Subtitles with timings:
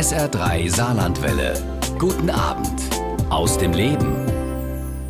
[0.00, 1.52] SR3 Saarlandwelle.
[1.98, 2.80] Guten Abend
[3.28, 4.16] aus dem Leben.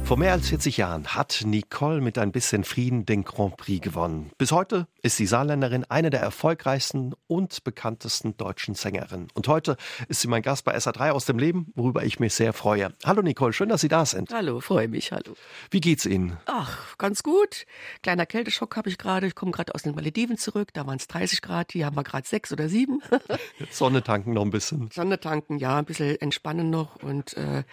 [0.03, 4.33] Vor mehr als 40 Jahren hat Nicole mit ein bisschen Frieden den Grand Prix gewonnen.
[4.37, 9.29] Bis heute ist die Saarländerin eine der erfolgreichsten und bekanntesten deutschen Sängerinnen.
[9.35, 9.77] Und heute
[10.09, 12.93] ist sie mein Gast bei SA3 aus dem Leben, worüber ich mich sehr freue.
[13.05, 14.33] Hallo Nicole, schön, dass Sie da sind.
[14.33, 15.37] Hallo, freue mich, hallo.
[15.71, 16.37] Wie geht's Ihnen?
[16.47, 17.67] Ach, ganz gut.
[18.03, 19.27] Kleiner Kälteschock habe ich gerade.
[19.27, 20.71] Ich komme gerade aus den Malediven zurück.
[20.75, 23.01] Da waren es 30 Grad, hier haben wir gerade 6 oder 7.
[23.71, 24.91] Sonne tanken noch ein bisschen.
[24.93, 26.97] Sonne tanken, ja, ein bisschen entspannen noch.
[26.97, 27.65] Und äh,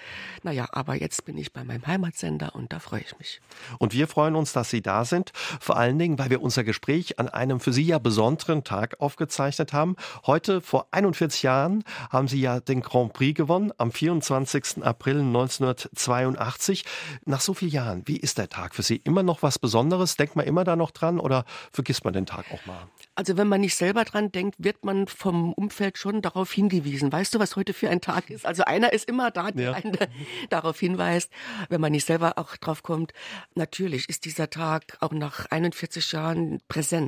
[0.43, 3.41] naja, aber jetzt bin ich bei meinem Heimatsender Sender und da freue ich mich.
[3.79, 5.31] Und wir freuen uns, dass Sie da sind.
[5.59, 9.73] Vor allen Dingen, weil wir unser Gespräch an einem für Sie ja besonderen Tag aufgezeichnet
[9.73, 9.95] haben.
[10.25, 14.83] Heute vor 41 Jahren haben Sie ja den Grand Prix gewonnen, am 24.
[14.83, 16.85] April 1982.
[17.25, 19.01] Nach so vielen Jahren, wie ist der Tag für Sie?
[19.03, 20.15] Immer noch was Besonderes?
[20.15, 22.87] Denkt man immer da noch dran oder vergisst man den Tag auch mal?
[23.15, 27.11] Also wenn man nicht selber dran denkt, wird man vom Umfeld schon darauf hingewiesen.
[27.11, 28.45] Weißt du, was heute für ein Tag ist?
[28.45, 29.73] Also einer ist immer da, der ja.
[29.73, 29.97] einen
[30.49, 31.31] darauf hinweist,
[31.69, 33.13] wenn man nicht selber auch drauf kommt.
[33.55, 37.06] Natürlich ist dieser Tag auch nach 41 Jahren präsent.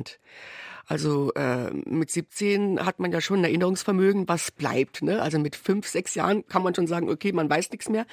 [0.90, 5.02] Also äh, mit 17 hat man ja schon ein Erinnerungsvermögen, was bleibt.
[5.02, 5.22] Ne?
[5.22, 8.06] Also mit fünf, sechs Jahren kann man schon sagen, okay, man weiß nichts mehr.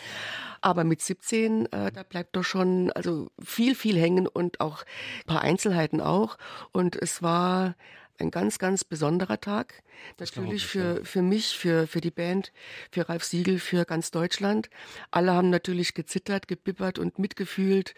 [0.61, 5.25] Aber mit 17, äh, da bleibt doch schon also viel, viel hängen und auch ein
[5.25, 6.37] paar Einzelheiten auch.
[6.71, 7.75] Und es war
[8.19, 9.83] ein ganz, ganz besonderer Tag.
[10.19, 12.51] Natürlich für, für mich, für, für die Band,
[12.91, 14.69] für Ralf Siegel, für ganz Deutschland.
[15.11, 17.93] Alle haben natürlich gezittert, gebibbert und mitgefühlt,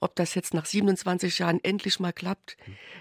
[0.00, 2.56] ob das jetzt nach 27 Jahren endlich mal klappt,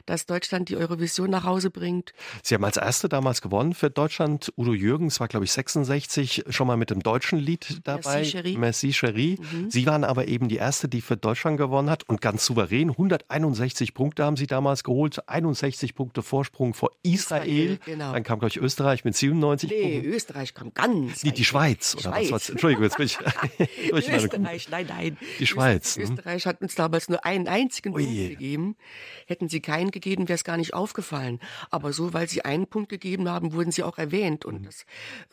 [0.06, 2.14] dass Deutschland die Eurovision nach Hause bringt.
[2.42, 4.54] Sie haben als Erste damals gewonnen für Deutschland.
[4.58, 8.18] Udo Jürgens war, glaube ich, 66 schon mal mit dem deutschen Lied dabei.
[8.18, 8.58] Merci, Cherie.
[8.58, 9.40] Merci, Cherie.
[9.40, 9.72] Mhm.
[9.72, 12.90] Sie waren aber eben die Erste, die für Deutschland gewonnen hat und ganz souverän.
[12.92, 17.44] 161 Punkte haben Sie damals geholt, 61 Punkte Vorsprung vor Israel.
[17.44, 18.14] Israel genau.
[18.14, 20.14] Dann kam glaube ich, Österreich mit 97 Nee, Punkten.
[20.14, 21.24] Österreich kam ganz.
[21.24, 22.32] Nee, die Schweiz, oder Schweiz.
[22.32, 23.18] was Entschuldigung, jetzt bin ich.
[23.92, 25.18] Österreich, nein, nein.
[25.40, 25.98] Die Schweiz.
[25.98, 26.04] Hm?
[26.04, 28.78] Österreich hat uns damals nur einen einzigen Punkt gegeben.
[29.28, 31.40] Hätten sie keinen gegeben, wäre es gar nicht aufgefallen.
[31.70, 34.46] Aber so, weil sie einen Punkt gegeben haben, wurden sie auch erwähnt.
[34.46, 34.66] Und mhm.
[34.66, 34.86] das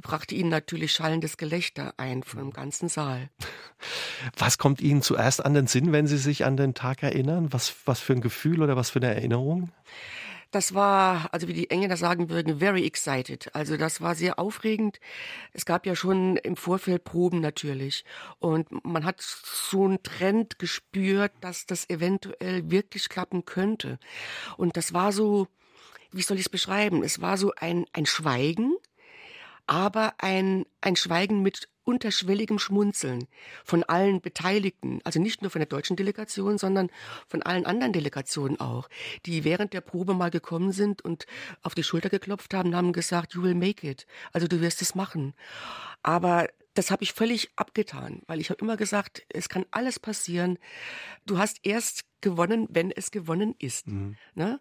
[0.02, 2.52] brachte ihnen natürlich schallendes Gelächter ein vom mhm.
[2.52, 3.28] ganzen Saal.
[4.36, 7.52] Was kommt Ihnen zuerst an den Sinn, wenn Sie sich an den Tag erinnern?
[7.52, 9.70] Was, was für ein Gefühl oder was für eine Erinnerung?
[10.50, 13.54] Das war, also wie die Engländer sagen würden, very excited.
[13.54, 14.98] Also das war sehr aufregend.
[15.52, 18.04] Es gab ja schon im Vorfeld Proben natürlich.
[18.40, 23.98] Und man hat so einen Trend gespürt, dass das eventuell wirklich klappen könnte.
[24.56, 25.46] Und das war so,
[26.10, 27.04] wie soll ich es beschreiben?
[27.04, 28.74] Es war so ein, ein Schweigen,
[29.66, 33.26] aber ein, ein Schweigen mit unterschwelligem Schmunzeln
[33.64, 36.88] von allen Beteiligten, also nicht nur von der deutschen Delegation, sondern
[37.26, 38.88] von allen anderen Delegationen auch,
[39.26, 41.26] die während der Probe mal gekommen sind und
[41.62, 44.94] auf die Schulter geklopft haben, haben gesagt, you will make it, also du wirst es
[44.94, 45.34] machen.
[46.02, 50.58] Aber das habe ich völlig abgetan, weil ich habe immer gesagt, es kann alles passieren.
[51.26, 53.88] Du hast erst gewonnen, wenn es gewonnen ist.
[53.88, 54.16] Mhm.
[54.34, 54.60] Ne?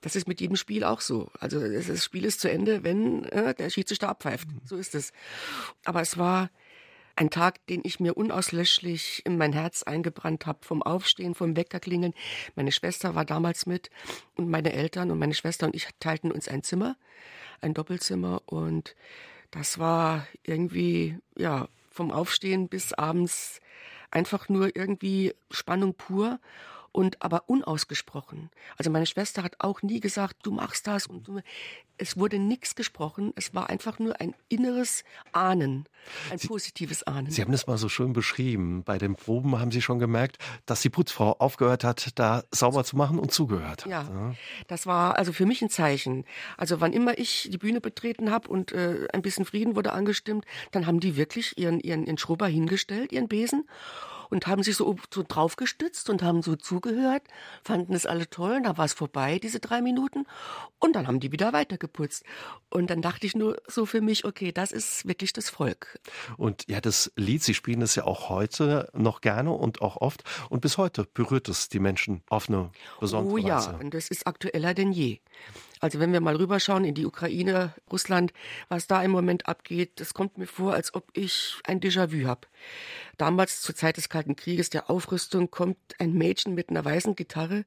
[0.00, 1.30] Das ist mit jedem Spiel auch so.
[1.40, 4.48] Also das Spiel ist zu Ende, wenn äh, der Schiedsrichter abpfeift.
[4.48, 4.60] Mhm.
[4.64, 5.12] So ist es.
[5.84, 6.50] Aber es war
[7.16, 12.14] ein Tag, den ich mir unauslöschlich in mein Herz eingebrannt habe, vom Aufstehen, vom Weckerklingeln.
[12.54, 13.90] Meine Schwester war damals mit
[14.36, 16.96] und meine Eltern und meine Schwester und ich teilten uns ein Zimmer,
[17.62, 18.94] ein Doppelzimmer und
[19.50, 23.60] das war irgendwie, ja, vom Aufstehen bis abends
[24.10, 26.38] einfach nur irgendwie Spannung pur
[26.96, 28.48] und aber unausgesprochen.
[28.78, 31.40] Also meine Schwester hat auch nie gesagt, du machst das und du,
[31.98, 33.34] es wurde nichts gesprochen.
[33.36, 35.84] Es war einfach nur ein inneres Ahnen,
[36.30, 37.30] ein Sie, positives Ahnen.
[37.30, 38.82] Sie haben das mal so schön beschrieben.
[38.82, 42.96] Bei den Proben haben Sie schon gemerkt, dass die Putzfrau aufgehört hat, da sauber zu
[42.96, 43.90] machen und zugehört hat.
[43.90, 44.34] Ja, ja.
[44.66, 46.24] das war also für mich ein Zeichen.
[46.56, 50.46] Also wann immer ich die Bühne betreten habe und äh, ein bisschen Frieden wurde angestimmt,
[50.70, 53.68] dann haben die wirklich ihren, ihren, ihren Schrubber hingestellt, ihren Besen
[54.30, 57.22] und haben sich so, so draufgestützt und haben so zugehört,
[57.62, 60.26] fanden es alle toll, dann war es vorbei, diese drei Minuten,
[60.78, 62.24] und dann haben die wieder weitergeputzt.
[62.70, 65.98] Und dann dachte ich nur so für mich, okay, das ist wirklich das Volk.
[66.36, 70.24] Und ja, das Lied, Sie spielen es ja auch heute noch gerne und auch oft,
[70.50, 72.70] und bis heute berührt es die Menschen auf eine
[73.00, 73.44] besondere Weise.
[73.44, 73.78] Oh ja, Weise.
[73.82, 75.20] und das ist aktueller denn je.
[75.80, 78.32] Also wenn wir mal rüberschauen in die Ukraine, Russland,
[78.68, 82.46] was da im Moment abgeht, das kommt mir vor, als ob ich ein Déjà-vu habe.
[83.18, 87.64] Damals zur Zeit des Kalten Krieges, der Aufrüstung, kommt ein Mädchen mit einer weißen Gitarre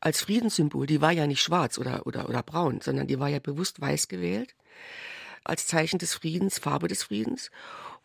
[0.00, 0.86] als Friedenssymbol.
[0.86, 4.08] Die war ja nicht schwarz oder, oder, oder braun, sondern die war ja bewusst weiß
[4.08, 4.54] gewählt.
[5.44, 7.50] Als Zeichen des Friedens, Farbe des Friedens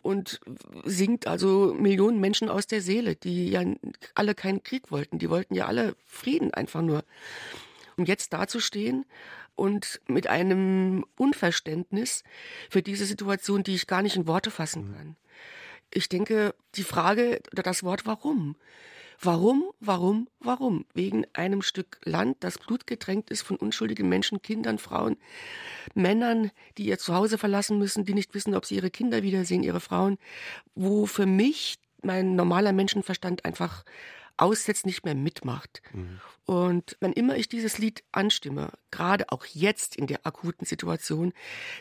[0.03, 0.41] und
[0.83, 3.63] singt also Millionen Menschen aus der Seele, die ja
[4.13, 5.17] alle keinen Krieg wollten.
[5.17, 7.03] Die wollten ja alle Frieden einfach nur.
[7.97, 9.05] Um jetzt dazustehen
[9.55, 12.23] und mit einem Unverständnis
[12.69, 14.95] für diese Situation, die ich gar nicht in Worte fassen mhm.
[14.95, 15.15] kann.
[15.93, 18.55] Ich denke, die Frage oder das Wort warum
[19.25, 20.85] Warum, warum, warum?
[20.93, 25.15] Wegen einem Stück Land, das blutgetränkt ist von unschuldigen Menschen, Kindern, Frauen,
[25.93, 29.79] Männern, die ihr Zuhause verlassen müssen, die nicht wissen, ob sie ihre Kinder wiedersehen, ihre
[29.79, 30.17] Frauen,
[30.75, 33.85] wo für mich mein normaler Menschenverstand einfach
[34.37, 35.81] aussetzt, nicht mehr mitmacht.
[35.93, 36.19] Mhm.
[36.45, 41.33] Und wenn immer ich dieses Lied anstimme, gerade auch jetzt in der akuten Situation,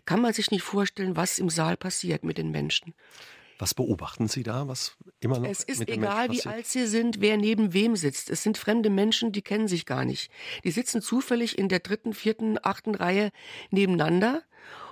[0.04, 2.94] kann man sich nicht vorstellen, was im Saal passiert mit den Menschen.
[3.58, 4.66] Was beobachten Sie da?
[4.66, 8.28] Was immer noch es ist egal, wie alt Sie sind, wer neben wem sitzt.
[8.28, 10.32] Es sind fremde Menschen, die kennen sich gar nicht.
[10.64, 13.30] Die sitzen zufällig in der dritten, vierten, achten Reihe
[13.70, 14.42] nebeneinander.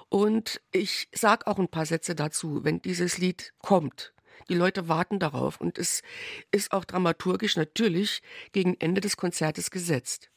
[0.09, 4.13] Und ich sag auch ein paar Sätze dazu, wenn dieses Lied kommt.
[4.49, 6.03] Die Leute warten darauf und es
[6.51, 8.23] ist auch dramaturgisch natürlich
[8.53, 10.31] gegen Ende des Konzertes gesetzt.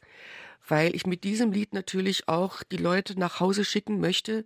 [0.67, 4.45] Weil ich mit diesem Lied natürlich auch die Leute nach Hause schicken möchte,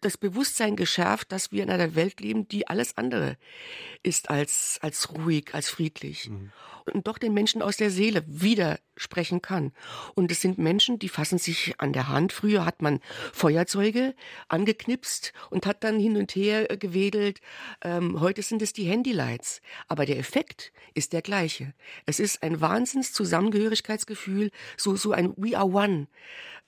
[0.00, 3.36] das Bewusstsein geschärft, dass wir in einer Welt leben, die alles andere
[4.02, 6.28] ist als, als ruhig, als friedlich.
[6.28, 6.52] Mhm.
[6.92, 9.72] Und doch den Menschen aus der Seele widersprechen kann.
[10.14, 12.32] Und es sind Menschen, die fassen sich an der Hand.
[12.32, 13.00] Früher hat man
[13.32, 14.14] Feuerzeuge
[14.48, 17.40] angeknipst und hat dann hin und her gewedelt.
[17.82, 19.60] Ähm, heute sind es die Handylights.
[19.86, 21.74] Aber der Effekt ist der gleiche.
[22.06, 26.06] Es ist ein Wahnsinns-Zusammengehörigkeitsgefühl, so, so ein We are one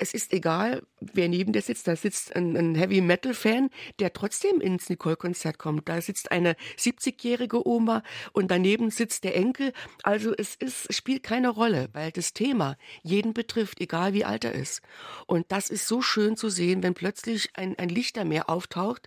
[0.01, 1.87] es ist egal, wer neben dir sitzt.
[1.87, 3.69] Da sitzt ein, ein Heavy Metal Fan,
[3.99, 5.89] der trotzdem ins Nicole Konzert kommt.
[5.89, 8.03] Da sitzt eine 70-jährige Oma
[8.33, 9.73] und daneben sitzt der Enkel.
[10.03, 14.53] Also es ist, spielt keine Rolle, weil das Thema jeden betrifft, egal wie alt er
[14.55, 14.81] ist.
[15.27, 19.07] Und das ist so schön zu sehen, wenn plötzlich ein, ein Lichtermeer auftaucht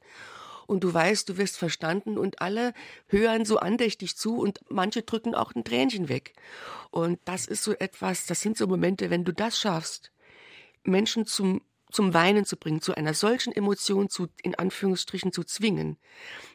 [0.67, 2.73] und du weißt, du wirst verstanden und alle
[3.07, 6.33] hören so andächtig zu und manche drücken auch ein Tränchen weg.
[6.91, 10.12] Und das ist so etwas, das sind so Momente, wenn du das schaffst,
[10.83, 15.97] Menschen zum, zum Weinen zu bringen, zu einer solchen Emotion zu, in Anführungsstrichen zu zwingen,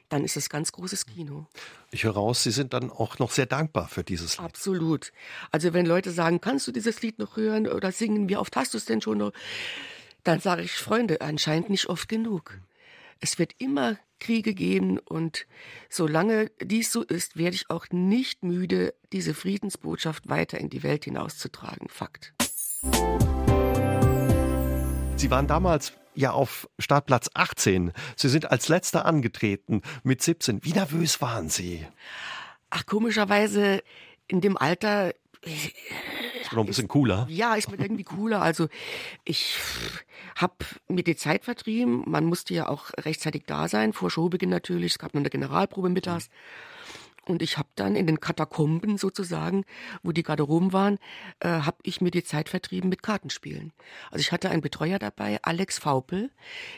[0.08, 1.46] dann ist es ganz großes Kino.
[1.90, 4.44] Ich höre raus, Sie sind dann auch noch sehr dankbar für dieses Lied.
[4.44, 5.12] Absolut.
[5.50, 8.74] Also wenn Leute sagen, kannst du dieses Lied noch hören oder singen, wie oft hast
[8.74, 9.32] du es denn schon noch?
[10.24, 12.58] Dann sage ich, Freunde, anscheinend nicht oft genug.
[13.20, 15.46] Es wird immer Kriege geben und
[15.88, 21.04] solange dies so ist, werde ich auch nicht müde, diese Friedensbotschaft weiter in die Welt
[21.04, 21.88] hinauszutragen.
[21.88, 22.34] Fakt.
[25.18, 27.92] Sie waren damals ja auf Startplatz 18.
[28.14, 30.64] Sie sind als letzter angetreten mit 17.
[30.64, 31.84] Wie nervös waren Sie?
[32.70, 33.82] Ach, komischerweise
[34.28, 35.12] in dem Alter
[35.42, 37.26] ist noch ein bisschen cooler.
[37.28, 38.42] Ja, ist mir irgendwie cooler.
[38.42, 38.68] Also
[39.24, 39.56] ich
[40.36, 40.54] habe
[40.86, 42.04] mir die Zeit vertrieben.
[42.06, 44.92] Man musste ja auch rechtzeitig da sein, vor Showbeginn natürlich.
[44.92, 46.28] Es gab noch eine Generalprobe mittags.
[46.28, 46.77] Mhm.
[47.28, 49.64] Und ich habe dann in den Katakomben sozusagen,
[50.02, 50.98] wo die Garderoben waren,
[51.40, 53.74] äh, habe ich mir die Zeit vertrieben mit Kartenspielen.
[54.10, 56.30] Also ich hatte einen Betreuer dabei, Alex Faupel,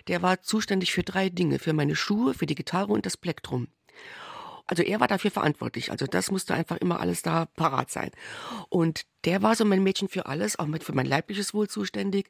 [0.08, 3.68] der war zuständig für drei Dinge, für meine Schuhe, für die Gitarre und das Plektrum.
[4.66, 5.92] Also er war dafür verantwortlich.
[5.92, 8.10] Also das musste einfach immer alles da parat sein.
[8.68, 12.28] Und der war so mein Mädchen für alles, auch mit für mein leibliches Wohl zuständig.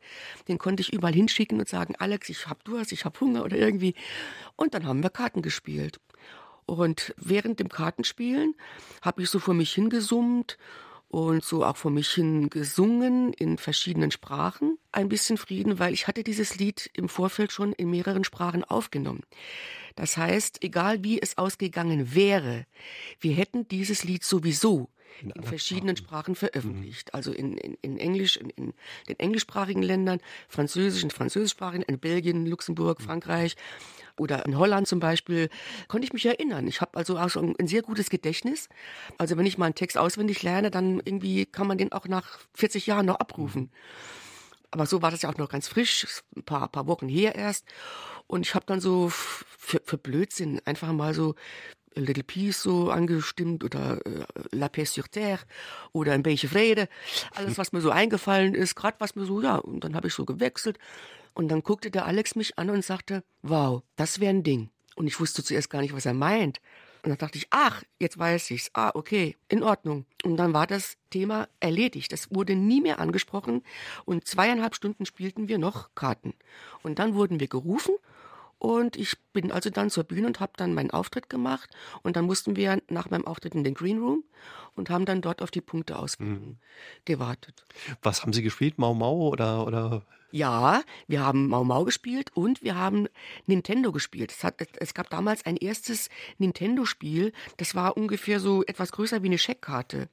[0.48, 3.56] Den konnte ich überall hinschicken und sagen, Alex, ich hab Durst, ich hab Hunger oder
[3.56, 3.94] irgendwie.
[4.56, 6.00] Und dann haben wir Karten gespielt.
[6.66, 8.54] Und während dem Kartenspielen
[9.02, 10.56] habe ich so vor mich hingesummt
[11.08, 14.78] und so auch vor mich hin gesungen in verschiedenen Sprachen.
[14.92, 19.22] Ein bisschen Frieden, weil ich hatte dieses Lied im Vorfeld schon in mehreren Sprachen aufgenommen.
[19.96, 22.64] Das heißt, egal wie es ausgegangen wäre,
[23.18, 24.88] wir hätten dieses Lied sowieso
[25.20, 27.08] in, in verschiedenen Sprachen, Sprachen veröffentlicht.
[27.08, 27.16] Mhm.
[27.16, 28.72] Also in, in, in Englisch, in, in,
[29.08, 33.04] den englischsprachigen Ländern, Französisch, in französischsprachigen, in Belgien, Luxemburg, mhm.
[33.04, 33.56] Frankreich
[34.20, 35.48] oder in Holland zum Beispiel,
[35.88, 36.68] konnte ich mich erinnern.
[36.68, 38.68] Ich habe also auch schon ein sehr gutes Gedächtnis.
[39.18, 42.38] Also wenn ich mal einen Text auswendig lerne, dann irgendwie kann man den auch nach
[42.54, 43.70] 40 Jahren noch abrufen.
[44.70, 47.64] Aber so war das ja auch noch ganz frisch, ein paar, paar Wochen her erst.
[48.26, 51.34] Und ich habe dann so für, für Blödsinn einfach mal so
[51.94, 55.40] Little Peace so angestimmt oder äh, La Paix sur Terre
[55.92, 56.88] oder ein Beetje Frede.
[57.34, 60.14] Alles, was mir so eingefallen ist, gerade was mir so, ja, und dann habe ich
[60.14, 60.78] so gewechselt.
[61.34, 64.70] Und dann guckte der Alex mich an und sagte, wow, das wäre ein Ding.
[64.96, 66.60] Und ich wusste zuerst gar nicht, was er meint.
[67.02, 68.70] Und dann dachte ich, ach, jetzt weiß ich's.
[68.74, 70.04] Ah, okay, in Ordnung.
[70.22, 72.12] Und dann war das Thema erledigt.
[72.12, 73.62] Das wurde nie mehr angesprochen.
[74.04, 76.34] Und zweieinhalb Stunden spielten wir noch Karten.
[76.82, 77.94] Und dann wurden wir gerufen
[78.60, 81.70] und ich bin also dann zur Bühne und habe dann meinen Auftritt gemacht.
[82.02, 84.22] Und dann mussten wir nach meinem Auftritt in den Green Room
[84.76, 86.58] und haben dann dort auf die Punkte ausgegangen, mhm.
[87.06, 87.64] gewartet.
[88.02, 88.78] Was haben Sie gespielt?
[88.78, 90.02] Mau Mau oder, oder?
[90.30, 93.08] Ja, wir haben Mau Mau gespielt und wir haben
[93.46, 94.30] Nintendo gespielt.
[94.30, 99.28] Es, hat, es gab damals ein erstes Nintendo-Spiel, das war ungefähr so etwas größer wie
[99.28, 100.10] eine Scheckkarte.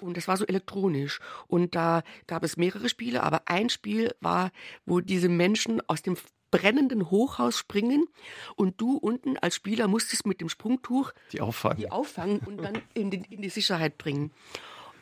[0.00, 1.20] Und das war so elektronisch.
[1.46, 4.50] Und da gab es mehrere Spiele, aber ein Spiel war,
[4.86, 6.16] wo diese Menschen aus dem
[6.50, 8.06] brennenden Hochhaus springen
[8.54, 12.80] und du unten als Spieler musstest mit dem Sprungtuch die auffangen, die auffangen und dann
[12.94, 14.30] in die, in die Sicherheit bringen.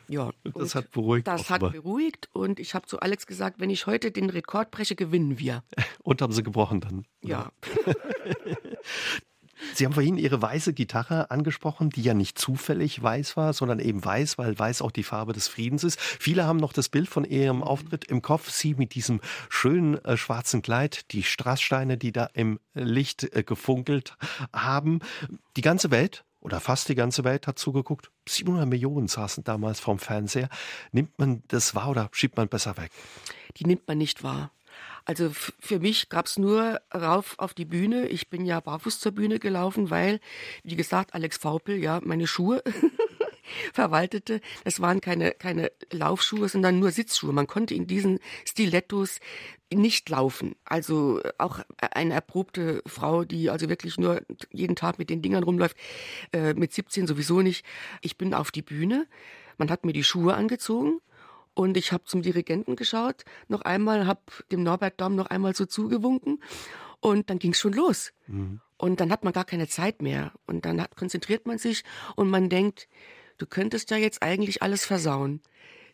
[0.07, 1.27] Ja, das hat beruhigt.
[1.27, 1.69] Das offenbar.
[1.69, 5.39] hat beruhigt und ich habe zu Alex gesagt, wenn ich heute den Rekord breche, gewinnen
[5.39, 5.63] wir.
[6.03, 7.05] Und haben sie gebrochen dann.
[7.21, 7.51] Ja.
[9.73, 14.03] Sie haben vorhin Ihre weiße Gitarre angesprochen, die ja nicht zufällig weiß war, sondern eben
[14.03, 15.99] weiß, weil weiß auch die Farbe des Friedens ist.
[15.99, 18.51] Viele haben noch das Bild von Ihrem Auftritt im Kopf.
[18.51, 24.15] Sie mit diesem schönen äh, schwarzen Kleid, die Strasssteine, die da im Licht äh, gefunkelt
[24.53, 24.99] haben.
[25.57, 28.11] Die ganze Welt oder fast die ganze Welt hat zugeguckt.
[28.27, 30.49] 700 Millionen saßen damals vorm Fernseher.
[30.91, 32.91] Nimmt man das wahr oder schiebt man besser weg?
[33.57, 34.51] Die nimmt man nicht wahr.
[35.05, 38.07] Also für mich gab's nur rauf auf die Bühne.
[38.07, 40.19] Ich bin ja barfuß zur Bühne gelaufen, weil,
[40.63, 42.63] wie gesagt, Alex Vaupel ja meine Schuhe
[43.73, 44.39] verwaltete.
[44.63, 47.33] Das waren keine, keine Laufschuhe, sondern nur Sitzschuhe.
[47.33, 49.19] Man konnte in diesen Stilettos
[49.73, 50.55] nicht laufen.
[50.63, 55.75] Also auch eine erprobte Frau, die also wirklich nur jeden Tag mit den Dingern rumläuft,
[56.31, 57.65] äh, mit 17 sowieso nicht.
[58.01, 59.07] Ich bin auf die Bühne.
[59.57, 60.99] Man hat mir die Schuhe angezogen
[61.53, 65.65] und ich habe zum Dirigenten geschaut, noch einmal, habe dem Norbert Daum noch einmal so
[65.65, 66.41] zugewunken
[66.99, 68.13] und dann ging's schon los.
[68.27, 68.59] Mhm.
[68.77, 70.33] Und dann hat man gar keine Zeit mehr.
[70.45, 71.83] Und dann hat, konzentriert man sich
[72.15, 72.87] und man denkt,
[73.37, 75.41] du könntest ja jetzt eigentlich alles versauen.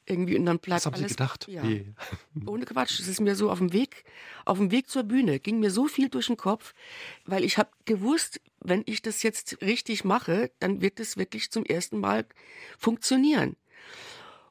[0.06, 1.10] Irgendwie und dann bleibt Was haben alles.
[1.10, 1.48] Sie gedacht?
[1.48, 1.64] Ja.
[2.48, 3.00] Ohne Quatsch.
[3.00, 4.06] Es ist mir so auf dem Weg,
[4.46, 6.74] auf dem Weg zur Bühne ging mir so viel durch den Kopf,
[7.26, 11.64] weil ich habe gewusst, wenn ich das jetzt richtig mache, dann wird es wirklich zum
[11.66, 12.26] ersten Mal
[12.78, 13.56] funktionieren.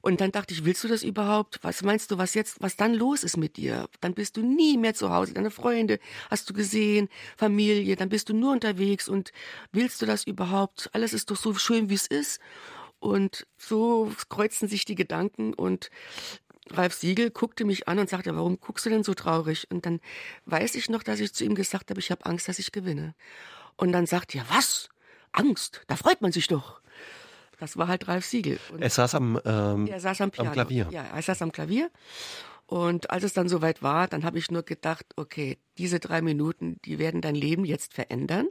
[0.08, 1.58] Und dann dachte ich, willst du das überhaupt?
[1.60, 3.90] Was meinst du, was jetzt, was dann los ist mit dir?
[4.00, 5.34] Dann bist du nie mehr zu Hause.
[5.34, 5.98] Deine Freunde
[6.30, 9.32] hast du gesehen, Familie, dann bist du nur unterwegs und
[9.70, 10.88] willst du das überhaupt?
[10.94, 12.40] Alles ist doch so schön, wie es ist.
[13.00, 15.90] Und so kreuzen sich die Gedanken und
[16.70, 19.66] Ralf Siegel guckte mich an und sagte, warum guckst du denn so traurig?
[19.70, 20.00] Und dann
[20.46, 23.14] weiß ich noch, dass ich zu ihm gesagt habe, ich habe Angst, dass ich gewinne.
[23.76, 24.88] Und dann sagt er, was?
[25.32, 25.82] Angst?
[25.86, 26.80] Da freut man sich doch.
[27.58, 28.58] Das war halt Ralf Siegel.
[28.72, 30.50] Und er saß am, ähm, er saß am, Piano.
[30.50, 30.88] am Klavier.
[30.90, 31.90] Ja, er saß am Klavier.
[32.66, 36.78] Und als es dann soweit war, dann habe ich nur gedacht, okay, diese drei Minuten,
[36.84, 38.48] die werden dein Leben jetzt verändern.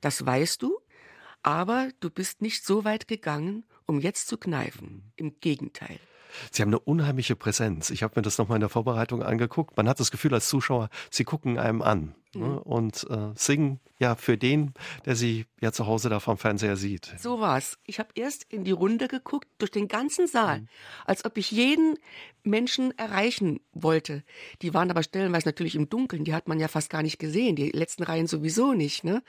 [0.00, 0.78] Das weißt du.
[1.42, 5.12] Aber du bist nicht so weit gegangen, um jetzt zu kneifen.
[5.16, 6.00] Im Gegenteil.
[6.50, 7.90] Sie haben eine unheimliche Präsenz.
[7.90, 9.76] Ich habe mir das nochmal in der Vorbereitung angeguckt.
[9.76, 12.40] Man hat das Gefühl als Zuschauer, Sie gucken einem an ne?
[12.40, 12.52] mhm.
[12.52, 12.60] ne?
[12.60, 17.14] und äh, singen ja für den, der Sie ja zu Hause da vom Fernseher sieht.
[17.18, 17.78] So war's.
[17.84, 20.68] Ich habe erst in die Runde geguckt, durch den ganzen Saal, mhm.
[21.04, 21.98] als ob ich jeden
[22.42, 24.22] Menschen erreichen wollte.
[24.62, 27.56] Die waren aber stellenweise natürlich im Dunkeln, die hat man ja fast gar nicht gesehen,
[27.56, 29.04] die letzten Reihen sowieso nicht.
[29.04, 29.22] Ne?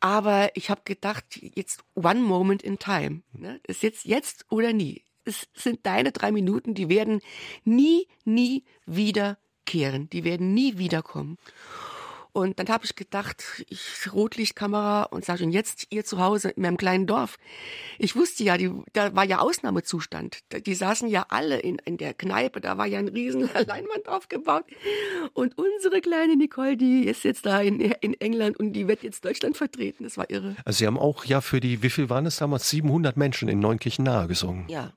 [0.00, 3.22] Aber ich habe gedacht, jetzt one moment in time.
[3.32, 3.60] Ne?
[3.66, 7.20] Ist jetzt jetzt oder nie es sind deine drei Minuten, die werden
[7.64, 10.08] nie, nie wiederkehren.
[10.10, 11.38] Die werden nie wiederkommen.
[12.34, 16.62] Und dann habe ich gedacht, ich Rotlichtkamera und sage, und jetzt ihr zu Hause in
[16.62, 17.36] meinem kleinen Dorf.
[17.96, 20.40] Ich wusste ja, die, da war ja Ausnahmezustand.
[20.66, 24.64] Die saßen ja alle in, in der Kneipe, da war ja ein riesen Leinwand aufgebaut.
[25.32, 29.24] Und unsere kleine Nicole, die ist jetzt da in, in England und die wird jetzt
[29.24, 30.02] Deutschland vertreten.
[30.02, 30.56] Das war irre.
[30.64, 32.68] Also Sie haben auch ja für die, wie viel waren es damals?
[32.68, 34.66] 700 Menschen in Neunkirchen nahe gesungen.
[34.68, 34.92] Ja,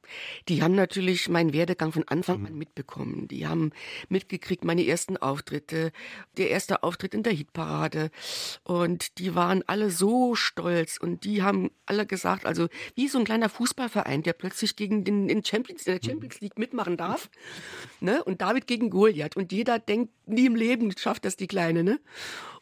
[0.49, 3.27] die haben natürlich meinen Werdegang von Anfang an mitbekommen.
[3.27, 3.73] Die haben
[4.09, 5.91] mitgekriegt meine ersten Auftritte.
[6.37, 8.09] Der erste Auftritt in der Hitparade.
[8.63, 13.25] Und die waren alle so stolz und die haben alle gesagt, also wie so ein
[13.25, 17.29] kleiner Fußballverein, der plötzlich gegen den in Champions, in der Champions League mitmachen darf.
[17.99, 18.23] Ne?
[18.23, 19.37] Und David gegen Goliath.
[19.37, 21.83] Und jeder denkt, nie im Leben schafft das die Kleine.
[21.83, 21.99] Ne?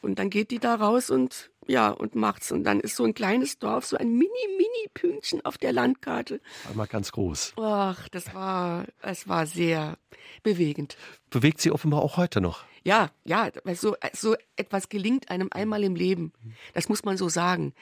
[0.02, 2.52] Und dann geht die da raus und ja, und macht's.
[2.52, 6.40] Und dann ist so ein kleines Dorf, so ein mini, mini Pünktchen auf der Landkarte.
[6.70, 7.54] Einmal ganz groß.
[7.58, 9.98] Ach, das war, es war sehr
[10.44, 10.98] bewegend.
[11.30, 12.66] Bewegt sie offenbar auch heute noch.
[12.86, 16.32] Ja, ja, so, so etwas gelingt einem einmal im Leben.
[16.76, 17.74] Das muss man so sagen.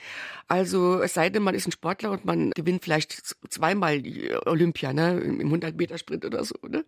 [0.48, 4.94] Also, es sei denn, man ist ein Sportler und man gewinnt vielleicht zweimal die Olympia,
[4.94, 6.86] ne, im 100-Meter-Sprint oder so, ne.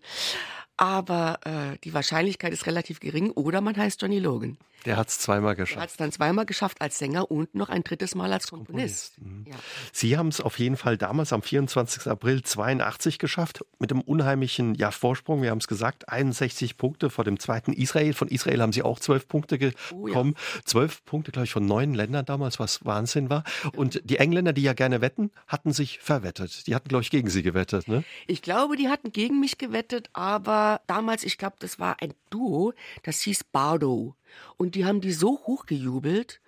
[0.77, 3.31] Aber äh, die Wahrscheinlichkeit ist relativ gering.
[3.31, 4.57] Oder man heißt Johnny Logan.
[4.86, 5.77] Der hat es zweimal geschafft.
[5.77, 9.15] Er hat es dann zweimal geschafft als Sänger und noch ein drittes Mal als Komponist.
[9.15, 9.48] Komponist.
[9.48, 9.51] Mhm.
[9.51, 9.57] Ja.
[9.91, 12.07] Sie haben es auf jeden Fall damals am 24.
[12.07, 15.41] April 82 geschafft, mit einem unheimlichen ja, Vorsprung.
[15.41, 18.05] Wir haben es gesagt, 61 Punkte vor dem zweiten Israel.
[18.14, 20.36] Von Israel haben Sie auch zwölf Punkte bekommen.
[20.36, 20.62] Oh, ja.
[20.66, 23.44] Zwölf Punkte, glaube ich, von neun Ländern damals, was Wahnsinn war.
[23.76, 26.68] Und die Engländer, die ja gerne wetten, hatten sich verwettet.
[26.68, 27.88] Die hatten, glaube ich, gegen Sie gewettet.
[27.88, 28.04] Ne?
[28.28, 32.74] Ich glaube, die hatten gegen mich gewettet, aber damals, ich glaube, das war ein Duo,
[33.04, 34.16] das hieß Bardo.
[34.58, 36.42] Und die haben die so hochgejubelt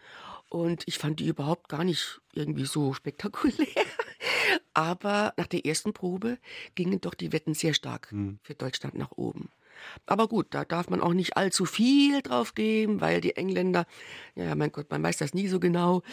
[0.50, 3.68] und ich fand die überhaupt gar nicht irgendwie so spektakulär.
[4.74, 6.38] Aber nach der ersten Probe
[6.76, 8.40] gingen doch die Wetten sehr stark hm.
[8.44, 9.50] für Deutschland nach oben.
[10.05, 13.86] Aber gut, da darf man auch nicht allzu viel drauf geben, weil die Engländer,
[14.36, 16.03] ja, mein Gott, man weiß das nie so genau.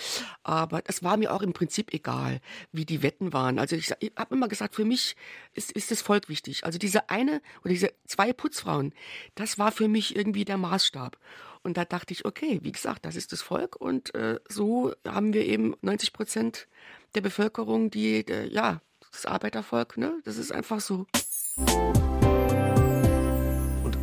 [0.42, 2.40] Aber das war mir auch im Prinzip egal,
[2.73, 3.59] wie die Wetten waren.
[3.59, 5.16] Also ich, ich habe immer gesagt, für mich
[5.54, 6.64] ist, ist das Volk wichtig.
[6.64, 8.92] Also diese eine oder diese zwei Putzfrauen,
[9.35, 11.18] das war für mich irgendwie der Maßstab.
[11.62, 15.33] Und da dachte ich, okay, wie gesagt, das ist das Volk und äh, so haben
[15.33, 16.68] wir eben 90 Prozent
[17.14, 20.21] der Bevölkerung, die, äh, ja, das Arbeitervolk, ne?
[20.25, 21.06] Das ist einfach so.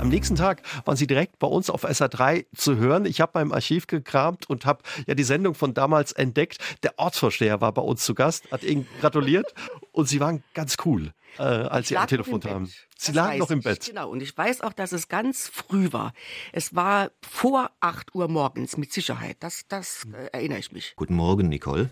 [0.02, 3.06] Am nächsten Tag waren Sie direkt bei uns auf SA3 zu hören.
[3.06, 6.58] Ich habe beim Archiv gekramt und habe ja die Sendung von damals entdeckt.
[6.82, 9.54] Der Ortsvorsteher war bei uns zu Gast, hat Ihnen gratuliert
[9.92, 12.66] und Sie waren ganz cool, äh, als Sie am Telefon haben.
[12.66, 13.86] Sie das lagen noch im ich, Bett.
[13.86, 16.14] Genau, und ich weiß auch, dass es ganz früh war.
[16.52, 19.38] Es war vor 8 Uhr morgens mit Sicherheit.
[19.42, 20.94] Das, das äh, erinnere ich mich.
[20.96, 21.92] Guten Morgen, Nicole.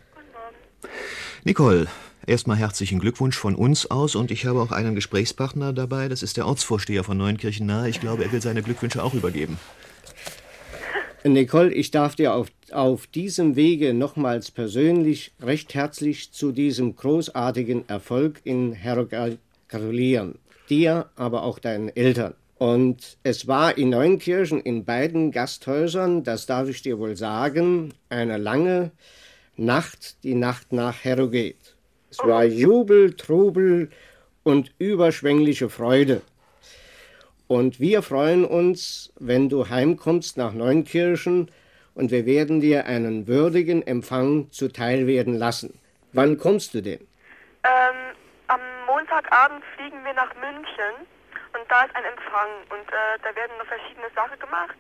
[1.44, 1.88] Nicole,
[2.30, 6.38] erstmal herzlichen Glückwunsch von uns aus und ich habe auch einen Gesprächspartner dabei, das ist
[6.38, 7.90] der Ortsvorsteher von Neunkirchen nahe.
[7.90, 9.58] Ich glaube, er will seine Glückwünsche auch übergeben.
[11.26, 17.90] Nicole, ich darf dir auf, auf diesem Wege nochmals persönlich recht herzlich zu diesem großartigen
[17.90, 20.36] Erfolg in Herrogal gratulieren.
[20.70, 22.36] Dir, aber auch deinen Eltern.
[22.58, 28.38] Und es war in Neunkirchen in beiden Gasthäusern, das darf ich dir wohl sagen, eine
[28.38, 28.92] lange,
[29.58, 31.79] Nacht, die Nacht nach Harrogate.
[32.12, 33.92] Es war Jubel, Trubel
[34.44, 36.22] und überschwängliche Freude.
[37.48, 41.52] Und wir freuen uns, wenn du heimkommst nach Neunkirchen
[41.96, 45.80] und wir werden dir einen würdigen Empfang zuteil werden lassen.
[46.14, 47.00] Wann kommst du denn?
[47.64, 48.16] Ähm,
[48.48, 50.94] am Montagabend fliegen wir nach München
[51.54, 54.78] und da ist ein Empfang und äh, da werden noch verschiedene Sachen gemacht.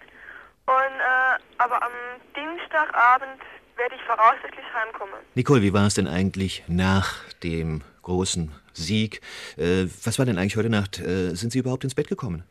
[0.65, 1.91] Und äh, aber am
[2.35, 3.41] Dienstagabend
[3.79, 5.15] werde ich voraussichtlich heimkommen.
[5.35, 9.21] Nicole, wie war es denn eigentlich nach dem großen Sieg?
[9.57, 10.99] Äh, was war denn eigentlich heute Nacht?
[10.99, 12.43] Äh, sind Sie überhaupt ins Bett gekommen?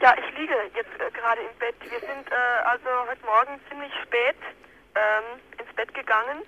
[0.00, 1.76] Ja, ich liege jetzt äh, gerade im Bett.
[1.84, 4.40] Wir sind äh, also heute Morgen ziemlich spät
[4.96, 6.42] ähm, ins Bett gegangen.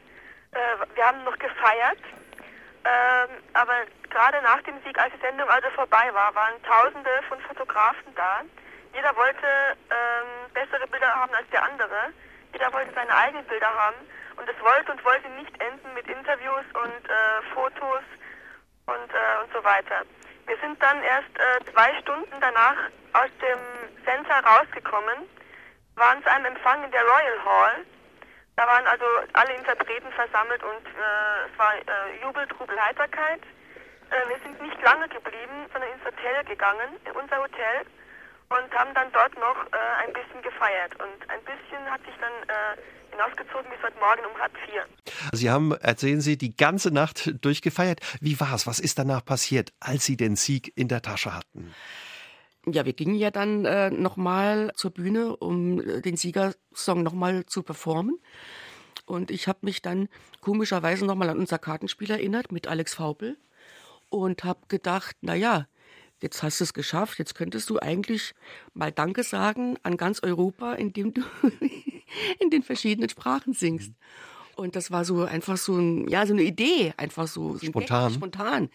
[0.52, 2.00] Äh, wir haben noch gefeiert.
[2.84, 7.38] Ähm, aber gerade nach dem Sieg, als die Sendung also vorbei war, waren Tausende von
[7.42, 8.42] Fotografen da.
[8.94, 12.10] Jeder wollte ähm, bessere Bilder haben als der andere.
[12.52, 13.96] Jeder wollte seine eigenen Bilder haben.
[14.36, 18.04] Und es wollte und wollte nicht enden mit Interviews und äh, Fotos
[18.86, 20.02] und, äh, und so weiter.
[20.46, 22.76] Wir sind dann erst äh, zwei Stunden danach
[23.12, 25.28] aus dem Center rausgekommen,
[25.96, 27.84] waren zu einem Empfang in der Royal Hall.
[28.56, 33.40] Da waren also alle Interpreten versammelt und äh, es war äh, Jubel, Trubel, Heiterkeit.
[34.10, 37.86] Äh, wir sind nicht lange geblieben, sondern ins Hotel gegangen, in unser Hotel
[38.52, 40.92] und haben dann dort noch äh, ein bisschen gefeiert.
[41.00, 42.76] Und ein bisschen hat sich dann äh,
[43.12, 44.84] hinausgezogen bis heute Morgen um halb vier.
[45.32, 48.00] Sie haben, erzählen Sie, die ganze Nacht durchgefeiert.
[48.20, 48.66] Wie war es?
[48.66, 51.74] Was ist danach passiert, als Sie den Sieg in der Tasche hatten?
[52.66, 57.62] Ja, wir gingen ja dann äh, nochmal zur Bühne, um äh, den Siegersong nochmal zu
[57.62, 58.20] performen.
[59.04, 60.08] Und ich habe mich dann
[60.40, 63.36] komischerweise nochmal an unser Kartenspiel erinnert mit Alex Faupel
[64.10, 65.66] und habe gedacht, na ja,
[66.22, 68.34] jetzt hast du es geschafft, jetzt könntest du eigentlich
[68.74, 71.22] mal Danke sagen an ganz Europa, indem du
[72.40, 73.92] in den verschiedenen Sprachen singst.
[74.56, 78.08] Und das war so einfach so ein, ja, so eine Idee, einfach so, so spontan.
[78.08, 78.70] Gag, spontan.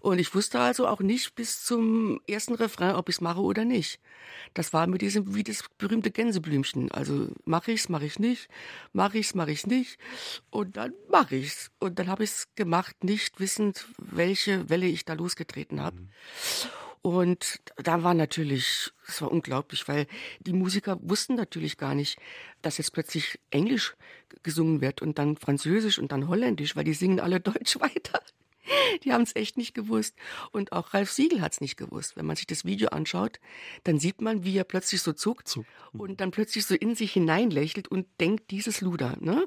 [0.00, 3.64] Und ich wusste also auch nicht bis zum ersten Refrain, ob ich es mache oder
[3.64, 4.00] nicht.
[4.54, 6.90] Das war mit diesem, wie das berühmte Gänseblümchen.
[6.92, 8.48] Also mache ich's, mache ich nicht,
[8.92, 9.98] mache ich's, mache ich nicht.
[10.50, 11.70] Und dann mache ich's.
[11.78, 16.00] Und dann habe ich's gemacht, nicht wissend, welche Welle ich da losgetreten habe.
[16.00, 16.08] Mhm.
[17.02, 20.06] Und da war natürlich, es war unglaublich, weil
[20.40, 22.18] die Musiker wussten natürlich gar nicht,
[22.60, 23.96] dass jetzt plötzlich Englisch
[24.42, 28.22] gesungen wird und dann Französisch und dann Holländisch, weil die singen alle Deutsch weiter.
[29.04, 30.14] Die haben es echt nicht gewusst.
[30.52, 32.16] Und auch Ralf Siegel hat es nicht gewusst.
[32.16, 33.40] Wenn man sich das Video anschaut,
[33.84, 35.66] dann sieht man, wie er plötzlich so zuckt Zug.
[35.92, 36.00] Mhm.
[36.00, 39.16] und dann plötzlich so in sich hineinlächelt und denkt, dieses Luder.
[39.20, 39.46] Ne?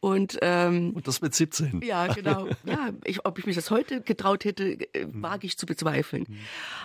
[0.00, 1.80] Und, ähm, und das mit 17.
[1.82, 2.48] Ja, genau.
[2.64, 5.22] Ja, ich, ob ich mich das heute getraut hätte, äh, mhm.
[5.22, 6.26] wage ich zu bezweifeln.
[6.28, 6.38] Mhm.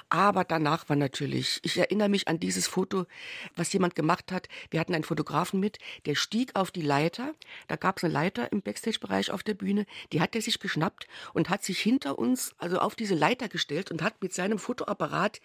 [0.09, 3.05] Aber danach war natürlich, ich erinnere mich an dieses Foto,
[3.55, 4.47] was jemand gemacht hat.
[4.71, 7.33] Wir hatten einen Fotografen mit, der stieg auf die Leiter.
[7.67, 9.85] Da gab es eine Leiter im Backstage-Bereich auf der Bühne.
[10.11, 13.91] Die hat er sich geschnappt und hat sich hinter uns, also auf diese Leiter gestellt
[13.91, 15.41] und hat mit seinem Fotoapparat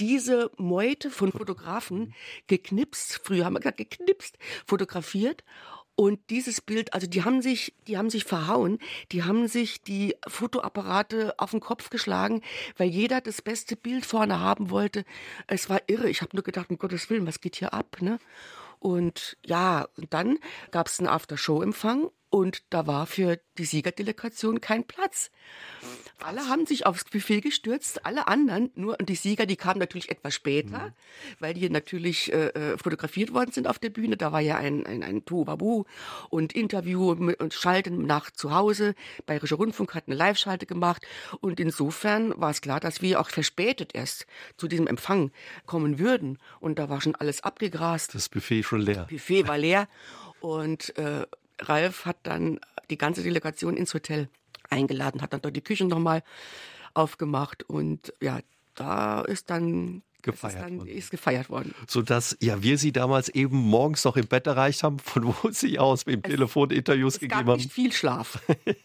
[0.00, 2.14] diese Meute von Fotografen
[2.46, 5.44] geknipst, früher haben wir gesagt geknipst, fotografiert
[5.96, 8.78] und dieses Bild, also die haben sich, die haben sich verhauen,
[9.12, 12.42] die haben sich die Fotoapparate auf den Kopf geschlagen,
[12.76, 15.04] weil jeder das beste Bild vorne haben wollte.
[15.46, 16.10] Es war irre.
[16.10, 18.18] Ich habe nur gedacht, um Gottes Willen, was geht hier ab, ne?
[18.80, 20.38] Und ja, und dann
[20.70, 25.30] gab es einen After-Show-Empfang Und da war für die Siegerdelegation kein Platz.
[26.18, 30.10] Alle haben sich aufs Buffet gestürzt, alle anderen nur, und die Sieger, die kamen natürlich
[30.10, 30.92] etwas später, mhm.
[31.38, 34.16] weil die natürlich äh, äh, fotografiert worden sind auf der Bühne.
[34.16, 35.84] Da war ja ein, ein, ein Tohuwabu
[36.28, 38.96] und Interview und Schalten nach zu Hause.
[39.26, 41.06] Bayerischer Rundfunk hat eine Live-Schalte gemacht.
[41.40, 45.30] Und insofern war es klar, dass wir auch verspätet erst zu diesem Empfang
[45.66, 46.38] kommen würden.
[46.58, 48.12] Und da war schon alles abgegrast.
[48.12, 49.02] Das Buffet schon leer.
[49.02, 49.86] Das Buffet war leer.
[50.40, 51.26] Und äh,
[51.68, 54.28] Ralf hat dann die ganze Delegation ins Hotel
[54.70, 56.22] eingeladen, hat dann dort die Küche nochmal
[56.94, 58.40] aufgemacht und ja,
[58.74, 61.74] da ist dann gefeiert ist, dann, ist gefeiert worden.
[61.86, 65.78] Sodass ja wir sie damals eben morgens noch im Bett erreicht haben, von wo sie
[65.78, 67.56] aus mit dem Telefon Interviews es gegeben gab haben.
[67.58, 68.40] nicht viel Schlaf.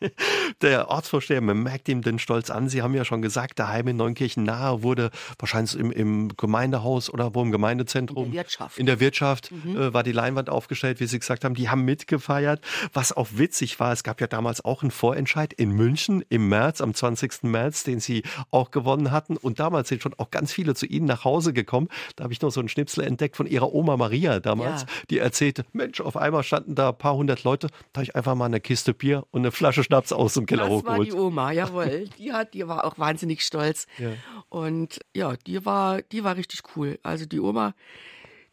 [0.61, 2.69] Der Ortsvorsteher, man merkt ihm den Stolz an.
[2.69, 7.33] Sie haben ja schon gesagt, daheim in Neunkirchen nahe wurde wahrscheinlich im, im Gemeindehaus oder
[7.33, 8.25] wo im Gemeindezentrum.
[8.25, 8.77] In der Wirtschaft.
[8.77, 9.77] In der Wirtschaft mhm.
[9.77, 11.55] äh, war die Leinwand aufgestellt, wie Sie gesagt haben.
[11.55, 12.61] Die haben mitgefeiert.
[12.93, 16.81] Was auch witzig war, es gab ja damals auch einen Vorentscheid in München im März,
[16.81, 17.43] am 20.
[17.43, 19.37] März, den Sie auch gewonnen hatten.
[19.37, 21.87] Und damals sind schon auch ganz viele zu Ihnen nach Hause gekommen.
[22.15, 24.87] Da habe ich noch so einen Schnipsel entdeckt von Ihrer Oma Maria damals, Ja.
[25.09, 27.67] die erzählte, Mensch, auf einmal standen da ein paar hundert Leute.
[27.93, 30.63] Da habe ich einfach mal eine Kiste Bier und eine Flasche Schnaps aus dem Keller
[30.63, 31.07] Das war hochgeholt.
[31.07, 32.09] die Oma, jawohl.
[32.17, 33.87] Die hat, die war auch wahnsinnig stolz.
[33.97, 34.09] Ja.
[34.49, 36.99] Und ja, die war, die war richtig cool.
[37.03, 37.73] Also die Oma,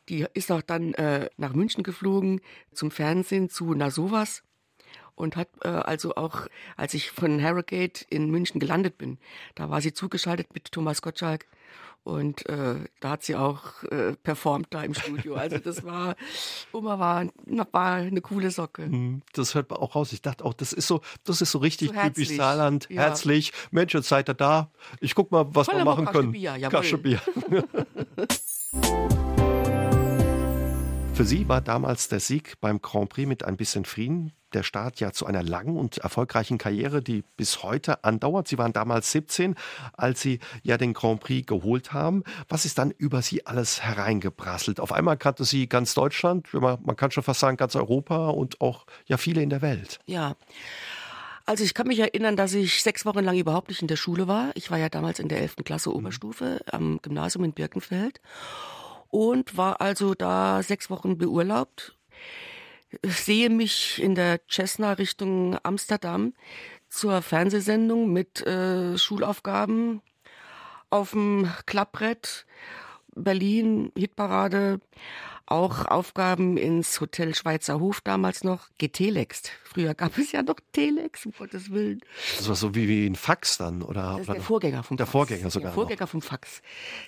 [0.09, 2.41] die ist auch dann äh, nach München geflogen
[2.73, 4.43] zum Fernsehen zu Na sowas
[5.17, 9.19] und hat äh, also auch, als ich von Harrogate in München gelandet bin,
[9.55, 11.47] da war sie zugeschaltet mit Thomas Gottschalk
[12.07, 15.35] und äh, da hat sie auch äh, performt da im Studio.
[15.35, 16.14] Also das war,
[16.73, 17.27] Oma war,
[17.73, 18.85] war eine coole Socke.
[18.85, 20.12] Hm, Das hört man auch raus.
[20.12, 22.37] Ich dachte auch, das ist so, das ist so richtig So typisch.
[22.37, 23.03] Saarland, Ja.
[23.03, 23.53] herzlich.
[23.73, 24.71] Mensch, jetzt seid ihr da.
[25.01, 26.31] Ich guck mal, was Voll wir machen können.
[26.33, 26.71] Bier, jawohl.
[26.81, 27.21] Kasche Bier.
[31.14, 34.99] Für Sie war damals der Sieg beim Grand Prix mit ein bisschen Frieden der Start
[35.01, 38.49] ja zu einer langen und erfolgreichen Karriere, die bis heute andauert.
[38.49, 39.55] Sie waren damals 17,
[39.92, 42.25] als Sie ja den Grand Prix geholt haben.
[42.49, 44.81] Was ist dann über Sie alles hereingeprasselt?
[44.81, 48.61] Auf einmal kannte Sie ganz Deutschland, man man kann schon fast sagen ganz Europa und
[48.61, 50.01] auch ja viele in der Welt.
[50.07, 50.35] Ja.
[51.45, 54.27] Also ich kann mich erinnern, dass ich sechs Wochen lang überhaupt nicht in der Schule
[54.27, 54.51] war.
[54.55, 55.57] Ich war ja damals in der 11.
[55.64, 58.21] Klasse Oberstufe am Gymnasium in Birkenfeld
[59.11, 61.97] und war also da sechs Wochen beurlaubt.
[63.03, 66.35] Sehe mich in der Cessna Richtung Amsterdam
[66.88, 70.03] zur Fernsehsendung mit äh, Schulaufgaben
[70.90, 72.46] auf dem Klappbrett,
[73.14, 74.81] Berlin, Hitparade,
[75.47, 79.53] auch Aufgaben ins Hotel Schweizer Hof damals noch, getelext.
[79.65, 82.01] Früher gab es ja noch Telex, um Gottes Willen.
[82.37, 84.13] Das war so wie, wie ein Fax dann, oder?
[84.13, 85.13] Das ist der Vorgänger vom Der Fax.
[85.13, 86.63] Vorgänger sogar Der Vorgänger vom Fax.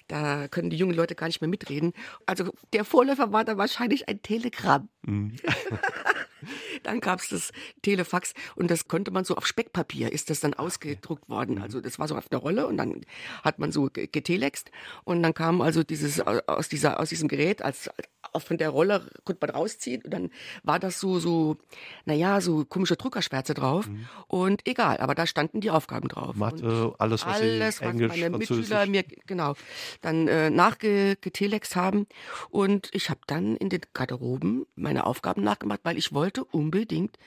[0.07, 1.93] Da können die jungen Leute gar nicht mehr mitreden.
[2.27, 4.89] Also der Vorläufer war dann wahrscheinlich ein Telegramm.
[5.03, 5.37] Mhm.
[6.83, 10.55] dann gab es das Telefax und das konnte man so auf Speckpapier ist das dann
[10.55, 11.33] ausgedruckt Mhm.
[11.33, 11.63] worden.
[11.63, 13.01] Also das war so auf der Rolle und dann
[13.43, 14.71] hat man so ge- getelext
[15.05, 17.91] und dann kam also dieses aus dieser aus diesem Gerät als
[18.39, 20.31] von der Rolle konnte man rausziehen und dann
[20.63, 21.57] war das so so
[22.05, 23.89] naja so komische Druckerschwärze drauf
[24.27, 26.35] und egal, aber da standen die Aufgaben drauf.
[26.35, 26.41] Mhm.
[26.41, 28.39] Mathe, alles, was alles, was Englisch, meine.
[28.39, 29.55] Mitschüler mir genau
[30.03, 32.07] dann äh, nachgetelext haben
[32.51, 37.19] und ich habe dann in den Garderoben meine Aufgaben nachgemacht, weil ich wollte unbedingt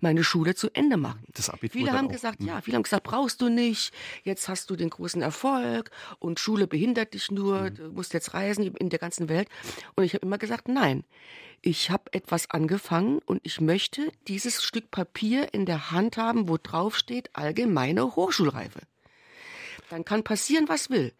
[0.00, 1.24] meine Schule zu Ende machen.
[1.34, 2.10] Das Abitur viele haben auch.
[2.10, 2.12] Mhm.
[2.14, 3.92] gesagt, ja, viele haben gesagt, brauchst du nicht,
[4.24, 7.74] jetzt hast du den großen Erfolg und Schule behindert dich nur, Mhm.
[7.74, 9.48] du musst jetzt reisen in der ganzen Welt
[9.94, 11.04] und ich habe immer gesagt, nein.
[11.62, 16.58] Ich habe etwas angefangen und ich möchte dieses Stück Papier in der Hand haben, wo
[16.62, 18.80] drauf steht allgemeine Hochschulreife
[19.90, 21.12] dann kann passieren, was will.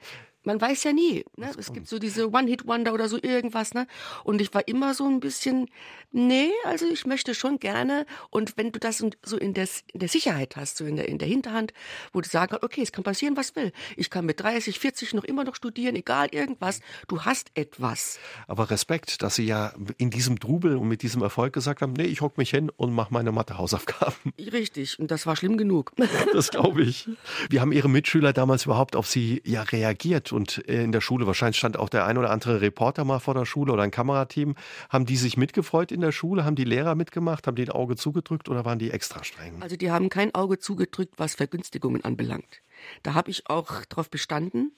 [0.46, 1.24] Man weiß ja nie.
[1.36, 1.50] Ne?
[1.58, 3.74] Es gibt so diese One-Hit-Wonder oder so irgendwas.
[3.74, 3.88] Ne?
[4.22, 5.68] Und ich war immer so ein bisschen,
[6.12, 8.06] nee, also ich möchte schon gerne.
[8.30, 11.18] Und wenn du das so in der, in der Sicherheit hast, so in der, in
[11.18, 11.72] der Hinterhand,
[12.12, 13.72] wo du sagen kannst, okay, es kann passieren, was will.
[13.96, 16.80] Ich kann mit 30, 40 noch immer noch studieren, egal irgendwas.
[17.08, 18.20] Du hast etwas.
[18.46, 22.04] Aber Respekt, dass Sie ja in diesem Trubel und mit diesem Erfolg gesagt haben, nee,
[22.04, 24.32] ich hock mich hin und mache meine Mathehausaufgaben.
[24.38, 25.00] Richtig.
[25.00, 25.92] Und das war schlimm genug.
[26.32, 27.08] Das glaube ich.
[27.50, 30.35] Wie haben Ihre Mitschüler damals überhaupt auf Sie ja reagiert?
[30.36, 33.32] Und äh, in der Schule, wahrscheinlich stand auch der ein oder andere Reporter mal vor
[33.32, 34.54] der Schule oder ein Kamerateam.
[34.90, 36.44] Haben die sich mitgefreut in der Schule?
[36.44, 37.46] Haben die Lehrer mitgemacht?
[37.46, 39.62] Haben die ein Auge zugedrückt oder waren die extra streng?
[39.62, 42.60] Also die haben kein Auge zugedrückt, was Vergünstigungen anbelangt.
[43.02, 44.72] Da habe ich auch darauf bestanden,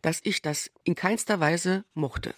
[0.00, 2.32] dass ich das in keinster Weise mochte.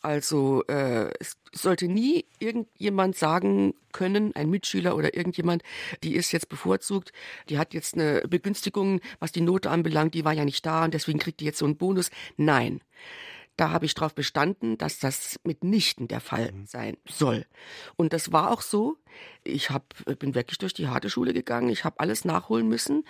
[0.00, 5.62] Also äh, es sollte nie irgendjemand sagen können, ein Mitschüler oder irgendjemand,
[6.04, 7.12] die ist jetzt bevorzugt,
[7.48, 10.94] die hat jetzt eine Begünstigung, was die Note anbelangt, die war ja nicht da und
[10.94, 12.10] deswegen kriegt die jetzt so einen Bonus.
[12.36, 12.80] Nein.
[13.58, 16.66] Da habe ich darauf bestanden, dass das mitnichten der Fall mhm.
[16.66, 17.44] sein soll.
[17.96, 18.96] Und das war auch so.
[19.42, 21.68] Ich hab, bin wirklich durch die harte Schule gegangen.
[21.68, 23.04] Ich habe alles nachholen müssen.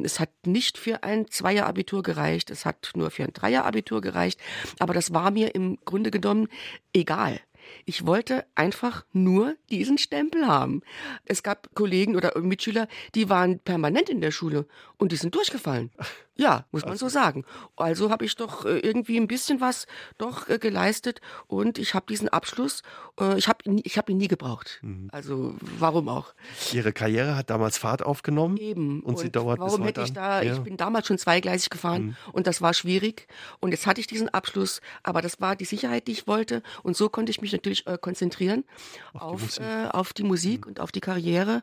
[0.00, 2.50] Es hat nicht für ein Zweier-Abitur gereicht.
[2.50, 4.40] Es hat nur für ein Dreier-Abitur gereicht.
[4.80, 6.48] Aber das war mir im Grunde genommen
[6.92, 7.40] egal.
[7.84, 10.82] Ich wollte einfach nur diesen Stempel haben.
[11.24, 14.66] Es gab Kollegen oder Mitschüler, die waren permanent in der Schule
[14.98, 15.90] und die sind durchgefallen.
[16.34, 17.44] Ja, muss man so sagen.
[17.76, 22.06] Also habe ich doch äh, irgendwie ein bisschen was doch äh, geleistet und ich habe
[22.08, 22.82] diesen Abschluss,
[23.20, 24.78] äh, ich habe ich hab ihn nie gebraucht.
[24.80, 25.10] Mhm.
[25.12, 26.32] Also warum auch?
[26.72, 28.56] Ihre Karriere hat damals Fahrt aufgenommen.
[28.56, 29.00] Eben.
[29.00, 30.54] Und, und sie dauert warum bis hätte ich da, ja.
[30.54, 32.16] ich bin damals schon zweigleisig gefahren mhm.
[32.32, 33.26] und das war schwierig
[33.60, 36.96] und jetzt hatte ich diesen Abschluss, aber das war die Sicherheit, die ich wollte und
[36.96, 38.64] so konnte ich mich natürlich konzentrieren
[39.12, 40.68] auf, auf, die Musik, auf die Musik mhm.
[40.70, 41.62] und auf die Karriere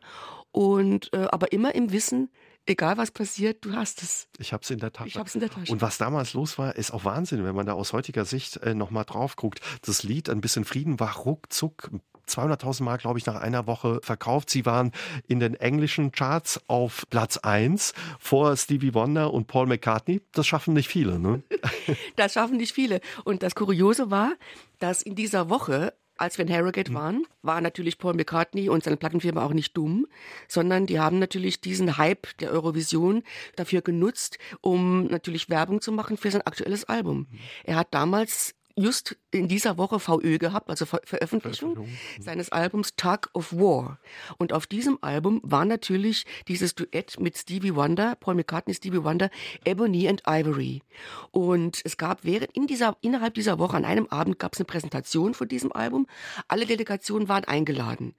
[0.52, 2.30] und aber immer im Wissen,
[2.66, 4.28] egal was passiert, du hast es.
[4.38, 5.08] Ich habe es in der Tasche.
[5.08, 5.72] Ich habe es in der Tasche.
[5.72, 8.74] Und was damals los war, ist auch Wahnsinn, wenn man da aus heutiger Sicht äh,
[8.74, 9.60] nochmal drauf guckt.
[9.82, 11.90] Das Lied Ein bisschen Frieden war ruckzuck
[12.30, 14.50] 200.000 Mal, glaube ich, nach einer Woche verkauft.
[14.50, 14.92] Sie waren
[15.26, 20.22] in den englischen Charts auf Platz 1 vor Stevie Wonder und Paul McCartney.
[20.32, 21.42] Das schaffen nicht viele, ne?
[22.16, 23.00] das schaffen nicht viele.
[23.24, 24.32] Und das Kuriose war,
[24.78, 26.94] dass in dieser Woche als wir in Harrogate mhm.
[26.94, 30.06] waren, war natürlich Paul McCartney und seine Plattenfirma auch nicht dumm,
[30.48, 33.22] sondern die haben natürlich diesen Hype der Eurovision
[33.56, 37.26] dafür genutzt, um natürlich Werbung zu machen für sein aktuelles Album.
[37.30, 37.38] Mhm.
[37.64, 41.86] Er hat damals just in dieser Woche VÖ gehabt, also Ver Veröffentlichung, Veröffentlichung
[42.18, 42.22] mhm.
[42.22, 43.98] seines Albums Tug of War.
[44.38, 49.30] Und auf diesem Album war natürlich dieses Duett mit Stevie Wonder, Paul McCartney, Stevie Wonder,
[49.64, 50.82] Ebony and Ivory.
[51.30, 54.66] Und es gab während in dieser innerhalb dieser Woche an einem Abend gab es eine
[54.66, 56.06] Präsentation von diesem Album.
[56.48, 58.14] Alle Delegationen waren eingeladen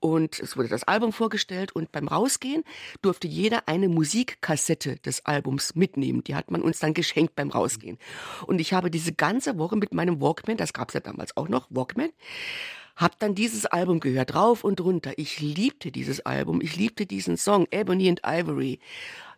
[0.00, 2.64] und es wurde das Album vorgestellt und beim Rausgehen
[3.00, 6.24] durfte jeder eine Musikkassette des Albums mitnehmen.
[6.24, 7.98] Die hat man uns dann geschenkt beim Rausgehen.
[8.46, 11.48] Und ich habe diese ganze Woche mit meinem Walkman, das gab es ja damals auch
[11.48, 12.10] noch, Walkman,
[12.96, 15.12] hab dann dieses Album gehört, rauf und runter.
[15.16, 18.80] Ich liebte dieses Album, ich liebte diesen Song, Ebony and Ivory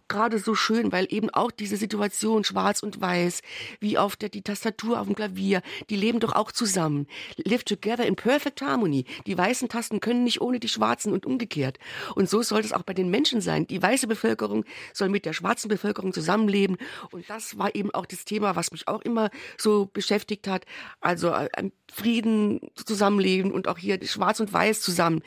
[0.08, 3.40] gerade so schön, weil eben auch diese Situation schwarz und weiß,
[3.80, 7.06] wie auf der die Tastatur auf dem Klavier, die leben doch auch zusammen.
[7.36, 9.04] Live together in perfect harmony.
[9.26, 11.78] Die weißen Tasten können nicht ohne die schwarzen und umgekehrt.
[12.14, 13.66] Und so soll es auch bei den Menschen sein.
[13.66, 16.76] Die weiße Bevölkerung soll mit der schwarzen Bevölkerung zusammenleben.
[17.10, 20.64] Und das war eben auch das Thema, was mich auch immer so beschäftigt hat.
[21.00, 25.22] Also äh, Frieden zusammenleben und auch hier schwarz und weiß zusammen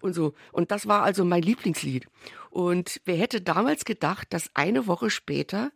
[0.00, 0.34] und so.
[0.52, 2.06] Und das war also mein Lieblingslied.
[2.52, 5.72] Und wer hätte damals gedacht, dass eine Woche später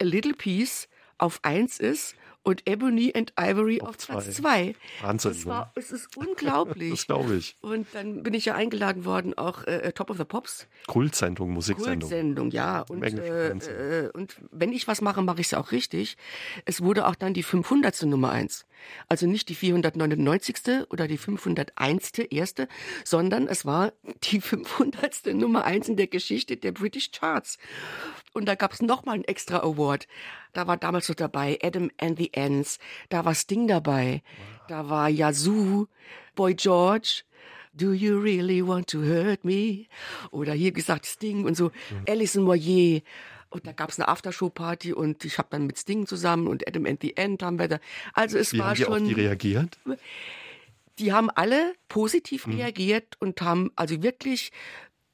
[0.00, 4.74] A Little Piece auf eins ist und Ebony and Ivory auf, auf Platz zwei.
[5.02, 5.32] Wahnsinn.
[5.32, 6.90] Das war, es ist unglaublich.
[6.90, 7.56] das glaube ich.
[7.60, 10.66] Und dann bin ich ja eingeladen worden, auch äh, äh Top of the Pops.
[10.86, 12.08] Kultsendung, Musiksendung.
[12.08, 12.82] Kultsendung, ja.
[12.88, 16.16] Und, äh, äh, und wenn ich was mache, mache ich es auch richtig.
[16.64, 18.02] Es wurde auch dann die 500.
[18.02, 18.66] Nummer eins.
[19.08, 20.86] Also nicht die 499.
[20.88, 22.18] oder die 501.
[22.30, 22.68] erste,
[23.04, 23.92] sondern es war
[24.24, 25.26] die 500.
[25.34, 27.58] Nummer eins in der Geschichte der British Charts.
[28.32, 30.06] Und da gab es nochmal einen extra Award.
[30.52, 34.66] Da war damals so dabei Adam and the Ants, da war Sting dabei, wow.
[34.68, 35.88] da war Yazoo,
[36.34, 37.24] Boy George,
[37.72, 39.86] Do you really want to hurt me?
[40.32, 42.04] Oder hier gesagt Sting und so, mhm.
[42.08, 43.00] Alison Moyer.
[43.48, 46.86] Und da gab es eine Aftershow-Party und ich habe dann mit Sting zusammen und Adam
[46.86, 47.80] and the End haben wir da.
[48.12, 49.02] Also es Wie war haben die schon.
[49.02, 49.78] Auf die reagiert?
[50.98, 52.56] Die haben alle positiv mhm.
[52.56, 54.52] reagiert und haben also wirklich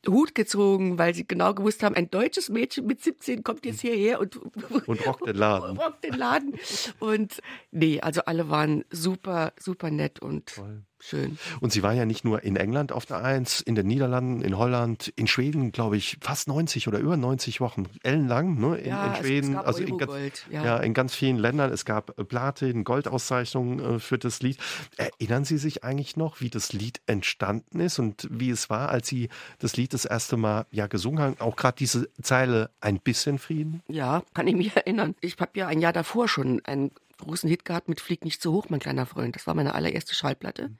[0.08, 4.20] Hut gezogen, weil sie genau gewusst haben, ein deutsches Mädchen mit 17 kommt jetzt hierher
[4.20, 4.36] und,
[4.86, 5.76] und rockt den Laden.
[5.78, 6.54] rockt den Laden.
[6.98, 7.40] Und
[7.70, 10.82] nee, also alle waren super, super nett und Toll.
[10.98, 11.38] Schön.
[11.60, 14.56] Und Sie waren ja nicht nur in England auf der Eins, in den Niederlanden, in
[14.56, 18.76] Holland, in Schweden, glaube ich, fast 90 oder über 90 Wochen, ellenlang, ne?
[18.78, 20.12] In, ja, in Schweden, also in ganz,
[20.50, 20.64] ja.
[20.64, 20.76] ja.
[20.78, 21.70] in ganz vielen Ländern.
[21.70, 24.58] Es gab Platin, Goldauszeichnungen äh, für das Lied.
[24.96, 29.08] Erinnern Sie sich eigentlich noch, wie das Lied entstanden ist und wie es war, als
[29.08, 29.28] Sie
[29.58, 31.36] das Lied das erste Mal ja gesungen haben?
[31.40, 33.82] Auch gerade diese Zeile ein bisschen Frieden?
[33.88, 35.14] Ja, kann ich mich erinnern.
[35.20, 38.52] Ich habe ja ein Jahr davor schon ein großen Hit gehabt mit Flieg nicht zu
[38.52, 39.36] hoch, mein kleiner Freund.
[39.36, 40.70] Das war meine allererste Schallplatte.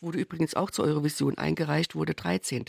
[0.00, 2.64] Wurde übrigens auch zur Eurovision eingereicht, wurde 13.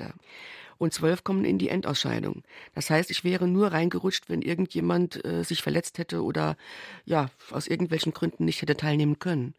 [0.77, 2.43] Und zwölf kommen in die Endausscheidung.
[2.73, 6.57] Das heißt, ich wäre nur reingerutscht, wenn irgendjemand äh, sich verletzt hätte oder
[7.05, 9.53] ja, aus irgendwelchen Gründen nicht hätte teilnehmen können.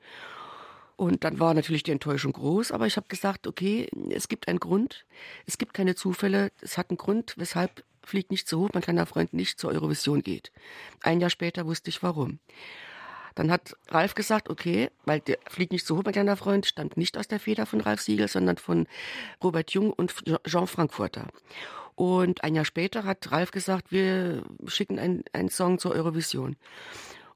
[0.97, 4.61] Und dann war natürlich die Enttäuschung groß, aber ich habe gesagt, okay, es gibt einen
[4.61, 5.05] Grund,
[5.47, 9.07] es gibt keine Zufälle, es hat einen Grund, weshalb Flieg nicht zu hoch, mein kleiner
[9.07, 10.53] Freund nicht zur Eurovision geht.
[11.01, 12.41] Ein Jahr später wusste ich warum.
[13.35, 16.97] Dann hat Ralf gesagt, okay, weil der fliegt nicht so hoch, mein kleiner Freund, stammt
[16.97, 18.87] nicht aus der Feder von Ralf Siegel, sondern von
[19.43, 20.15] Robert Jung und
[20.45, 21.29] Jean Frankfurter.
[21.95, 26.57] Und ein Jahr später hat Ralf gesagt, wir schicken einen Song zur Eurovision.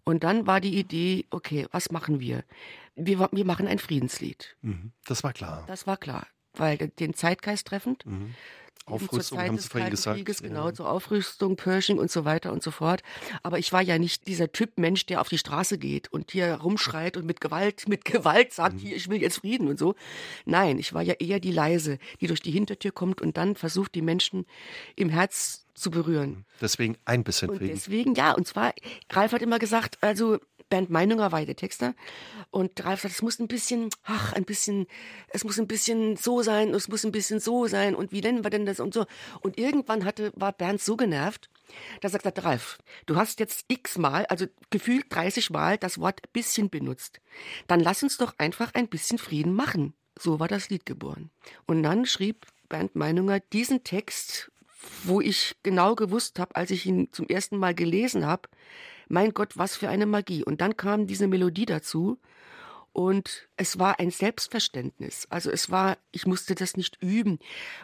[0.04, 2.44] Und dann war die Idee, okay, was machen wir?
[2.94, 4.56] Wir, wir machen ein Friedenslied.
[4.62, 4.92] Mhm.
[5.04, 5.64] Das war klar.
[5.66, 8.06] Das war klar, weil den Zeitgeist treffend.
[8.06, 8.34] Mhm.
[8.86, 10.16] Aufrüstung haben Sie vorhin gesagt.
[10.16, 10.48] Krieges, ja.
[10.48, 13.02] genau, zur Aufrüstung, Pershing und so weiter und so fort.
[13.42, 16.54] Aber ich war ja nicht dieser Typ Mensch, der auf die Straße geht und hier
[16.54, 19.94] rumschreit und mit Gewalt, mit Gewalt sagt, hier, ich will jetzt Frieden und so.
[20.44, 23.94] Nein, ich war ja eher die Leise, die durch die Hintertür kommt und dann versucht,
[23.94, 24.46] die Menschen
[24.94, 26.44] im Herz zu berühren.
[26.60, 27.74] Deswegen ein bisschen Und Frieden.
[27.74, 28.72] deswegen, ja, und zwar,
[29.10, 31.94] Ralf hat immer gesagt, also Bernd Meinunger war der Texter
[32.50, 34.86] und Ralf sagt, es muss ein bisschen, ach, ein bisschen,
[35.28, 38.44] es muss ein bisschen so sein, es muss ein bisschen so sein und wie nennen
[38.44, 39.06] wir denn das und so.
[39.40, 41.48] Und irgendwann hatte, war Bernd so genervt,
[42.00, 46.32] dass er gesagt hat, Ralf, du hast jetzt x-mal, also gefühlt 30 Mal das Wort
[46.32, 47.20] bisschen benutzt.
[47.66, 49.94] Dann lass uns doch einfach ein bisschen Frieden machen.
[50.18, 51.30] So war das Lied geboren.
[51.66, 54.50] Und dann schrieb Bernd Meinunger diesen Text,
[55.04, 58.48] wo ich genau gewusst habe, als ich ihn zum ersten Mal gelesen habe,
[59.08, 60.44] mein Gott, was für eine Magie.
[60.44, 62.18] Und dann kam diese Melodie dazu
[62.92, 65.26] und es war ein Selbstverständnis.
[65.28, 67.38] Also es war, ich musste das nicht üben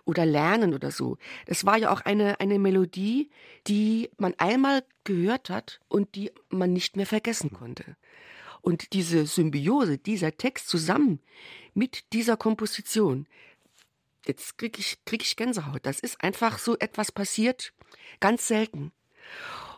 [0.07, 1.19] oder lernen oder so.
[1.47, 3.31] Es war ja auch eine, eine Melodie,
[3.67, 7.97] die man einmal gehört hat und die man nicht mehr vergessen konnte.
[8.63, 11.21] Und diese Symbiose, dieser Text zusammen
[11.75, 13.27] mit dieser Komposition,
[14.27, 15.85] jetzt krieg ich, krieg ich Gänsehaut.
[15.85, 17.73] Das ist einfach so etwas passiert,
[18.21, 18.93] ganz selten.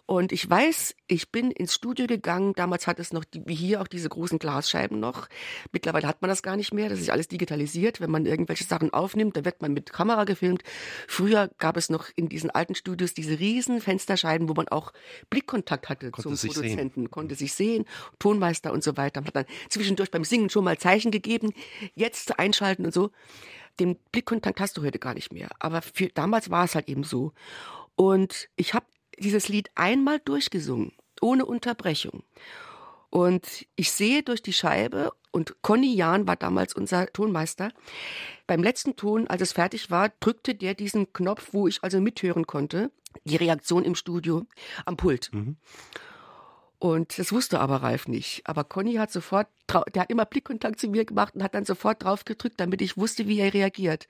[0.06, 2.52] Und ich weiß, ich bin ins Studio gegangen.
[2.54, 5.28] Damals hat es noch, die, wie hier, auch diese großen Glasscheiben noch.
[5.72, 6.90] Mittlerweile hat man das gar nicht mehr.
[6.90, 8.02] Das ist alles digitalisiert.
[8.02, 10.62] Wenn man irgendwelche Sachen aufnimmt, dann wird man mit Kamera gefilmt.
[11.08, 14.92] Früher gab es noch in diesen alten Studios diese riesen Fensterscheiben, wo man auch
[15.30, 16.62] Blickkontakt hatte Konnte zum sich sehen.
[16.62, 17.86] Produzenten, konnte sich sehen,
[18.18, 19.22] Tonmeister und so weiter.
[19.22, 21.54] Man hat dann zwischendurch beim Singen schon mal Zeichen gegeben,
[21.94, 23.10] jetzt einschalten und so.
[23.80, 25.48] Den Blickkontakt hast du heute gar nicht mehr.
[25.60, 27.32] Aber für damals war es halt eben so.
[27.96, 28.84] Und ich habe
[29.18, 32.22] dieses Lied einmal durchgesungen, ohne Unterbrechung.
[33.10, 37.72] Und ich sehe durch die Scheibe, und Conny Jahn war damals unser Tonmeister.
[38.46, 42.46] Beim letzten Ton, als es fertig war, drückte der diesen Knopf, wo ich also mithören
[42.46, 42.92] konnte,
[43.24, 44.46] die Reaktion im Studio
[44.84, 45.30] am Pult.
[46.78, 48.42] Und das wusste aber Ralf nicht.
[48.44, 49.48] Aber Conny hat sofort,
[49.94, 52.96] der hat immer Blickkontakt zu mir gemacht und hat dann sofort drauf gedrückt, damit ich
[52.96, 54.06] wusste, wie er reagiert.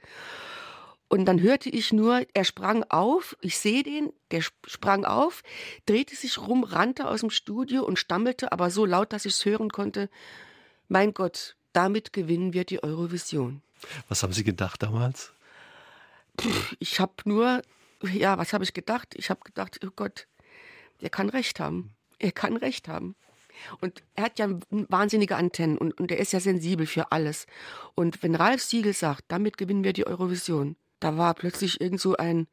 [1.08, 5.42] Und dann hörte ich nur, er sprang auf, ich sehe den, der sp- sprang auf,
[5.86, 9.44] drehte sich rum, rannte aus dem Studio und stammelte, aber so laut, dass ich es
[9.44, 10.08] hören konnte,
[10.88, 13.62] mein Gott, damit gewinnen wir die Eurovision.
[14.08, 15.32] Was haben Sie gedacht damals?
[16.78, 17.62] Ich habe nur,
[18.02, 19.14] ja, was habe ich gedacht?
[19.14, 20.26] Ich habe gedacht, oh Gott,
[21.00, 21.94] er kann recht haben.
[22.18, 23.14] Er kann recht haben.
[23.80, 27.46] Und er hat ja wahnsinnige Antennen und, und er ist ja sensibel für alles.
[27.94, 32.16] Und wenn Ralf Siegel sagt, damit gewinnen wir die Eurovision, da war plötzlich irgend so
[32.16, 32.46] ein,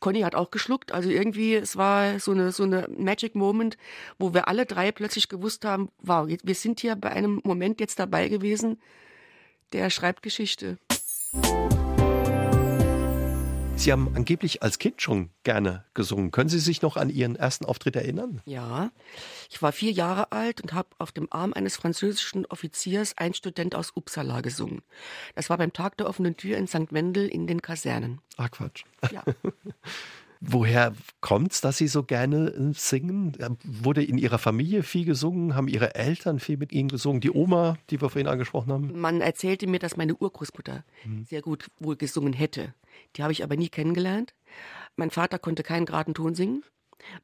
[0.00, 3.76] Conny hat auch geschluckt, also irgendwie, es war so eine, so eine Magic Moment,
[4.18, 7.98] wo wir alle drei plötzlich gewusst haben, wow, wir sind hier bei einem Moment jetzt
[7.98, 8.80] dabei gewesen,
[9.74, 10.78] der schreibt Geschichte.
[13.82, 16.30] Sie haben angeblich als Kind schon gerne gesungen.
[16.30, 18.40] Können Sie sich noch an Ihren ersten Auftritt erinnern?
[18.44, 18.92] Ja,
[19.50, 23.74] ich war vier Jahre alt und habe auf dem Arm eines französischen Offiziers ein Student
[23.74, 24.82] aus Uppsala gesungen.
[25.34, 26.92] Das war beim Tag der offenen Tür in St.
[26.92, 28.20] Wendel in den Kasernen.
[28.36, 28.84] Ah, Quatsch.
[29.10, 29.24] Ja.
[30.40, 33.32] Woher kommt's, dass Sie so gerne äh, singen?
[33.40, 35.56] Ja, Wurde in Ihrer Familie viel gesungen?
[35.56, 37.20] Haben Ihre Eltern viel mit Ihnen gesungen?
[37.20, 39.00] Die Oma, die wir vorhin angesprochen haben?
[39.00, 40.84] Man erzählte mir, dass meine Urgroßmutter
[41.28, 42.74] sehr gut wohl gesungen hätte.
[43.16, 44.34] Die habe ich aber nie kennengelernt.
[44.96, 46.64] Mein Vater konnte keinen geraden Ton singen.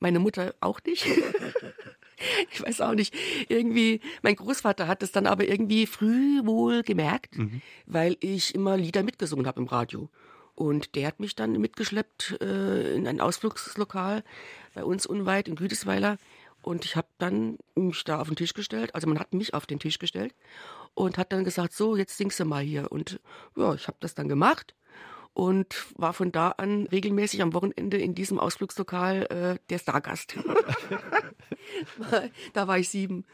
[0.01, 1.07] Meine Mutter auch nicht.
[2.51, 3.15] ich weiß auch nicht.
[3.49, 7.37] Irgendwie, mein Großvater hat es dann aber irgendwie früh wohl gemerkt,
[7.87, 10.09] weil ich immer Lieder mitgesungen habe im Radio.
[10.55, 14.25] Und der hat mich dann mitgeschleppt äh, in ein Ausflugslokal
[14.75, 16.19] bei uns unweit in Güdesweiler.
[16.63, 18.93] Und ich habe dann mich da auf den Tisch gestellt.
[18.95, 20.35] Also man hat mich auf den Tisch gestellt
[20.95, 22.91] und hat dann gesagt, so, jetzt singst du mal hier.
[22.91, 23.21] Und
[23.55, 24.75] ja, ich habe das dann gemacht
[25.39, 30.37] und war von da an regelmäßig am Wochenende in diesem Ausflugslokal äh, der Stargast.
[32.55, 33.25] da war ich sieben.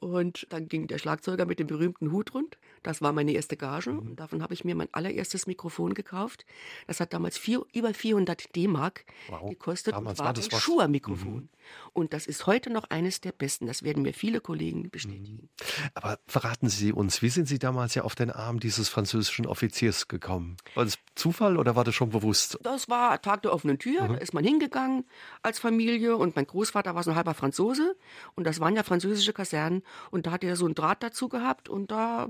[0.00, 2.56] Und dann ging der Schlagzeuger mit dem berühmten Hut rund.
[2.82, 3.90] Das war meine erste Gage.
[3.90, 6.44] Und davon habe ich mir mein allererstes Mikrofon gekauft.
[6.86, 9.50] Das hat damals vier, über 400 D-Mark Wow.
[9.50, 10.60] gekostet Damals und war war das ein was.
[10.62, 11.48] Schuher-Mikrofon.
[11.92, 13.66] Und das ist heute noch eines der besten.
[13.66, 15.48] Das werden mir viele Kollegen bestätigen.
[15.94, 20.08] Aber verraten Sie uns, wie sind Sie damals ja auf den Arm dieses französischen Offiziers
[20.08, 20.56] gekommen?
[20.74, 22.58] War das Zufall oder war das schon bewusst?
[22.62, 25.04] Das war Tag der offenen Tür, da ist man hingegangen
[25.42, 27.96] als Familie und mein Großvater war so ein halber Franzose
[28.34, 31.68] und das waren ja französische Kasernen und da hat er so einen Draht dazu gehabt
[31.68, 32.28] und da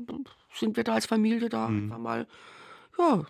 [0.55, 2.27] sind wir da als Familie da einfach mal,
[2.99, 3.25] ja,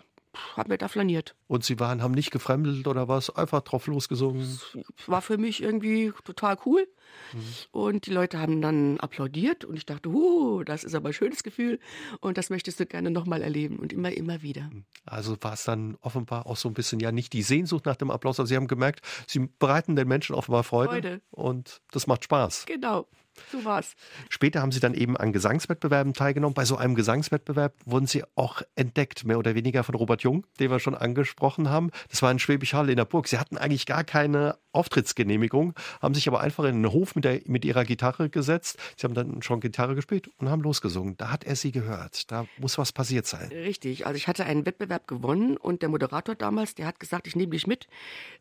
[0.55, 1.35] haben wir da flaniert.
[1.47, 3.29] Und Sie waren, haben nicht gefremdelt oder was?
[3.29, 4.59] Einfach drauf losgesungen?
[5.05, 6.87] War für mich irgendwie total cool.
[7.33, 7.39] Mhm.
[7.71, 11.43] Und die Leute haben dann applaudiert und ich dachte, uh, das ist aber ein schönes
[11.43, 11.79] Gefühl
[12.19, 14.63] und das möchtest du gerne nochmal erleben und immer, immer wieder.
[14.63, 14.85] Mhm.
[15.05, 18.09] Also war es dann offenbar auch so ein bisschen ja nicht die Sehnsucht nach dem
[18.09, 21.21] Applaus, aber Sie haben gemerkt, Sie bereiten den Menschen offenbar Freude, Freude.
[21.29, 22.65] und das macht Spaß.
[22.65, 23.07] Genau.
[23.51, 23.93] So war's.
[24.29, 26.53] Später haben Sie dann eben an Gesangswettbewerben teilgenommen.
[26.53, 30.71] Bei so einem Gesangswettbewerb wurden Sie auch entdeckt, mehr oder weniger von Robert Jung, den
[30.71, 31.91] wir schon angesprochen haben.
[32.09, 33.27] Das war in Schwäbisch Hall in der Burg.
[33.27, 37.41] Sie hatten eigentlich gar keine Auftrittsgenehmigung, haben sich aber einfach in den Hof mit, der,
[37.45, 38.77] mit Ihrer Gitarre gesetzt.
[38.97, 41.15] Sie haben dann schon Gitarre gespielt und haben losgesungen.
[41.17, 42.31] Da hat er Sie gehört.
[42.31, 43.49] Da muss was passiert sein.
[43.49, 44.05] Richtig.
[44.05, 47.51] Also ich hatte einen Wettbewerb gewonnen und der Moderator damals, der hat gesagt, ich nehme
[47.51, 47.87] dich mit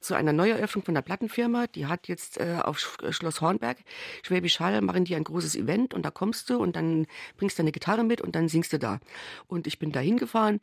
[0.00, 1.66] zu einer Neueröffnung von der Plattenfirma.
[1.66, 3.78] Die hat jetzt äh, auf Schloss Hornberg,
[4.22, 7.06] Schwäbisch Hall, machen die ein großes Event und da kommst du und dann
[7.36, 9.00] bringst du deine Gitarre mit und dann singst du da.
[9.46, 10.60] Und ich bin da hingefahren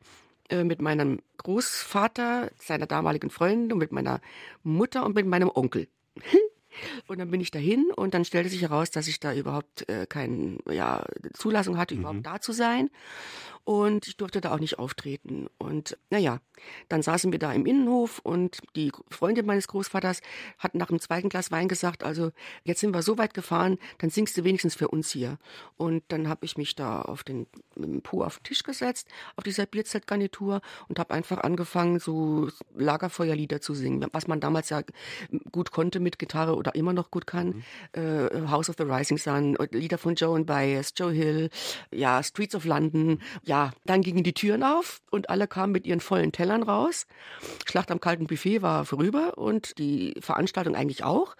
[0.49, 4.21] äh, mit meinem Großvater, seiner damaligen Freundin und mit meiner
[4.63, 5.87] Mutter und mit meinem Onkel.
[7.07, 10.05] Und dann bin ich dahin und dann stellte sich heraus, dass ich da überhaupt äh,
[10.07, 11.03] keine ja,
[11.33, 12.01] Zulassung hatte, mhm.
[12.01, 12.89] überhaupt da zu sein
[13.63, 15.47] und ich durfte da auch nicht auftreten.
[15.57, 16.39] Und naja,
[16.87, 20.21] dann saßen wir da im Innenhof und die Freundin meines Großvaters
[20.57, 22.31] hat nach dem zweiten Glas Wein gesagt, also
[22.63, 25.37] jetzt sind wir so weit gefahren, dann singst du wenigstens für uns hier.
[25.77, 27.47] Und dann habe ich mich da auf den
[28.03, 33.73] Po auf den Tisch gesetzt, auf dieser Bierzeltgarnitur und habe einfach angefangen, so Lagerfeuerlieder zu
[33.73, 34.81] singen, was man damals ja
[35.51, 37.63] gut konnte mit Gitarre oder immer noch gut kann.
[37.95, 38.01] Mhm.
[38.01, 41.49] Äh, House of the Rising Sun, Lieder von Joe and Baez, Joe Hill,
[41.91, 46.01] ja, Streets of London, ja, dann gingen die Türen auf und alle kamen mit ihren
[46.01, 47.07] vollen Tellern raus.
[47.65, 51.35] Schlacht am kalten Buffet war vorüber und die Veranstaltung eigentlich auch.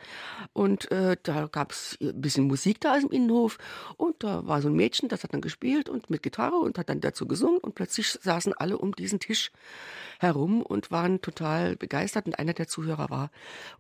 [0.52, 3.60] Und äh, da gab es ein bisschen Musik da im Innenhof
[3.96, 6.90] und da war so ein Mädchen, das hat dann gespielt und mit Gitarre und hat
[6.90, 9.52] dann dazu gesungen und plötzlich saßen alle um diesen Tisch
[10.18, 12.26] herum und waren total begeistert.
[12.26, 13.30] Und einer der Zuhörer war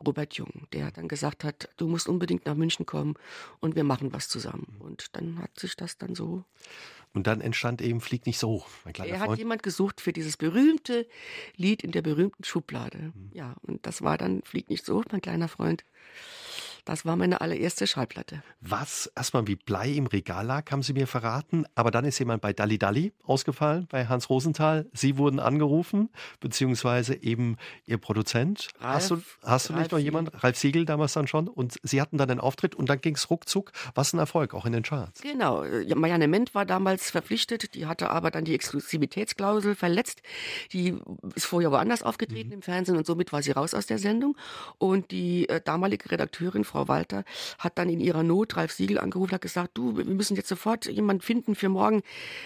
[0.05, 3.15] Robert Jung, der dann gesagt hat, du musst unbedingt nach München kommen
[3.59, 4.77] und wir machen was zusammen.
[4.79, 6.43] Und dann hat sich das dann so
[7.13, 8.67] und dann entstand eben Flieg nicht so hoch.
[8.85, 9.39] Mein kleiner er hat Freund.
[9.39, 11.07] jemand gesucht für dieses berühmte
[11.55, 13.11] Lied in der berühmten Schublade.
[13.15, 13.31] Mhm.
[13.33, 15.83] Ja, und das war dann Flieg nicht so hoch, mein kleiner Freund.
[16.89, 18.41] Das war meine allererste Schallplatte.
[18.61, 21.67] Was erstmal wie Blei im Regal lag, haben Sie mir verraten.
[21.75, 24.87] Aber dann ist jemand bei Dalli Dalli ausgefallen, bei Hans Rosenthal.
[24.91, 26.09] Sie wurden angerufen,
[26.39, 28.69] beziehungsweise eben Ihr Produzent.
[28.79, 30.43] Ralf, hast du, hast du nicht noch jemand?
[30.43, 31.47] Ralf Siegel damals dann schon.
[31.47, 33.71] Und Sie hatten dann einen Auftritt und dann ging es ruckzuck.
[33.93, 35.21] Was ein Erfolg, auch in den Charts.
[35.21, 35.63] Genau.
[35.95, 37.75] Marianne Ment war damals verpflichtet.
[37.75, 40.23] Die hatte aber dann die Exklusivitätsklausel verletzt.
[40.73, 40.97] Die
[41.35, 42.55] ist vorher woanders aufgetreten mhm.
[42.55, 44.35] im Fernsehen und somit war sie raus aus der Sendung.
[44.79, 47.25] Und die äh, damalige Redakteurin, Frau Frau Walter
[47.57, 50.85] hat dann in ihrer Not Ralf Siegel angerufen, hat gesagt, du, wir müssen jetzt sofort
[50.85, 52.03] jemanden finden für morgen.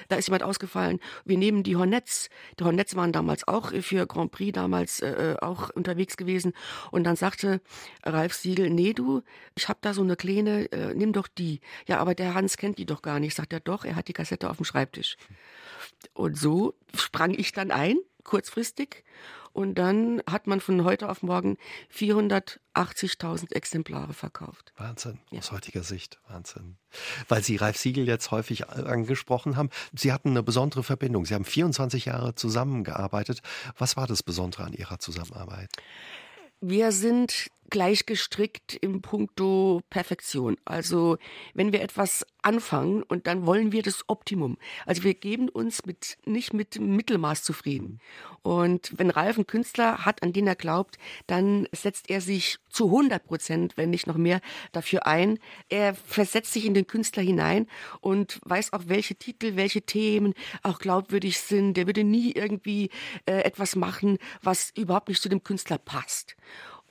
[0.07, 0.99] Da ist jemand ausgefallen.
[1.23, 2.29] Wir nehmen die Hornets.
[2.59, 6.53] Die Hornets waren damals auch für Grand Prix damals äh, auch unterwegs gewesen.
[6.89, 7.61] Und dann sagte
[8.03, 9.21] Ralf Siegel, nee, du,
[9.55, 11.59] ich habe da so eine kleine, äh, nimm doch die.
[11.85, 13.35] Ja, aber der Hans kennt die doch gar nicht.
[13.35, 15.15] Sagt er, doch, er hat die Kassette auf dem Schreibtisch.
[16.13, 19.03] Und so sprang ich dann ein, kurzfristig
[19.53, 21.57] und dann hat man von heute auf morgen
[21.95, 24.73] 480.000 Exemplare verkauft.
[24.77, 25.39] Wahnsinn, ja.
[25.39, 26.77] aus heutiger Sicht, Wahnsinn.
[27.27, 31.25] Weil Sie Ralf Siegel jetzt häufig angesprochen haben, Sie hatten eine besondere Verbindung.
[31.25, 33.41] Sie haben 24 Jahre zusammengearbeitet.
[33.77, 35.69] Was war das Besondere an Ihrer Zusammenarbeit?
[36.59, 40.57] Wir sind gleich gestrickt im Punkto Perfektion.
[40.65, 41.17] Also
[41.53, 44.57] wenn wir etwas anfangen und dann wollen wir das Optimum.
[44.85, 47.99] Also wir geben uns mit, nicht mit Mittelmaß zufrieden.
[48.41, 50.97] Und wenn Ralf einen Künstler hat, an den er glaubt,
[51.27, 54.41] dann setzt er sich zu 100 Prozent, wenn nicht noch mehr,
[54.71, 55.39] dafür ein.
[55.69, 57.67] Er versetzt sich in den Künstler hinein
[58.01, 61.75] und weiß auch, welche Titel, welche Themen auch glaubwürdig sind.
[61.75, 62.89] Der würde nie irgendwie
[63.25, 66.35] äh, etwas machen, was überhaupt nicht zu dem Künstler passt.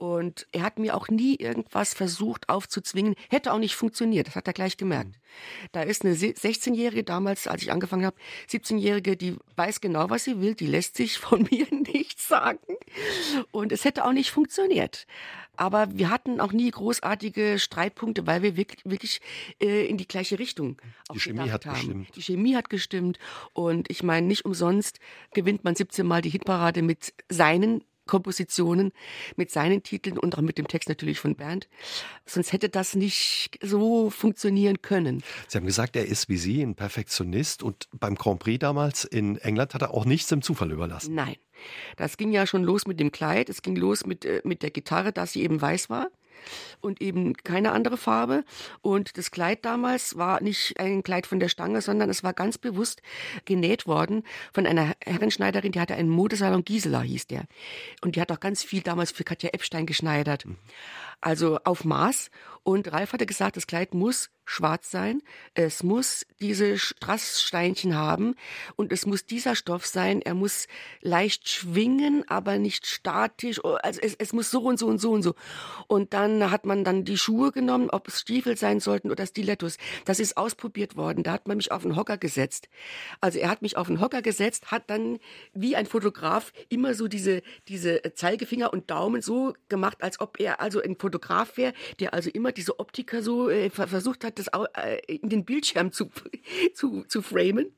[0.02, 3.14] Und er hat mir auch nie irgendwas versucht aufzuzwingen.
[3.30, 4.26] Hätte auch nicht funktioniert.
[4.26, 5.14] Das hat er gleich gemerkt.
[5.70, 8.16] Da ist eine 16-Jährige damals, als ich angefangen habe,
[8.50, 10.56] 17-Jährige, die weiß genau, was sie will.
[10.56, 12.58] Die lässt sich von mir nichts sagen.
[13.52, 15.06] Und es hätte auch nicht funktioniert.
[15.56, 19.20] Aber wir hatten auch nie großartige Streitpunkte, weil wir wirklich, wirklich
[19.62, 20.82] äh, in die gleiche Richtung
[21.14, 21.76] die Chemie hat haben.
[21.76, 22.16] Gestimmt.
[22.16, 23.20] Die Chemie hat gestimmt.
[23.52, 24.98] Und ich meine, nicht umsonst
[25.32, 28.92] gewinnt man 17 Mal die Hitparade mit seinen Kompositionen
[29.36, 31.66] mit seinen Titeln und auch mit dem Text natürlich von Bernd.
[32.26, 35.22] Sonst hätte das nicht so funktionieren können.
[35.48, 39.38] Sie haben gesagt, er ist wie Sie ein Perfektionist und beim Grand Prix damals in
[39.38, 41.14] England hat er auch nichts im Zufall überlassen.
[41.14, 41.36] Nein.
[41.96, 44.70] Das ging ja schon los mit dem Kleid, es ging los mit, äh, mit der
[44.70, 46.08] Gitarre, dass sie eben weiß war.
[46.80, 48.44] Und eben keine andere Farbe.
[48.80, 52.58] Und das Kleid damals war nicht ein Kleid von der Stange, sondern es war ganz
[52.58, 53.02] bewusst
[53.44, 57.44] genäht worden von einer Herrenschneiderin, die hatte einen Modesalon, Gisela hieß der.
[58.02, 60.46] Und die hat auch ganz viel damals für Katja Epstein geschneidert.
[60.46, 60.56] Mhm.
[61.20, 62.30] Also auf Maß.
[62.64, 65.22] Und Ralf hatte gesagt, das Kleid muss schwarz sein.
[65.54, 68.34] Es muss diese Strasssteinchen haben
[68.76, 70.20] und es muss dieser Stoff sein.
[70.20, 70.66] Er muss
[71.00, 73.64] leicht schwingen, aber nicht statisch.
[73.64, 75.34] Oh, also es, es muss so und so und so und so.
[75.86, 79.76] Und dann hat man dann die Schuhe genommen, ob es Stiefel sein sollten oder Stilettos.
[80.04, 81.22] Das ist ausprobiert worden.
[81.22, 82.68] Da hat man mich auf den Hocker gesetzt.
[83.20, 85.18] Also er hat mich auf den Hocker gesetzt, hat dann
[85.52, 90.60] wie ein Fotograf immer so diese, diese Zeigefinger und Daumen so gemacht, als ob er
[90.60, 94.98] also ein Fotograf wäre, der also immer diese Optiker so äh, versucht hat, das äh,
[95.06, 96.10] in den Bildschirm zu,
[96.74, 97.72] zu, zu framen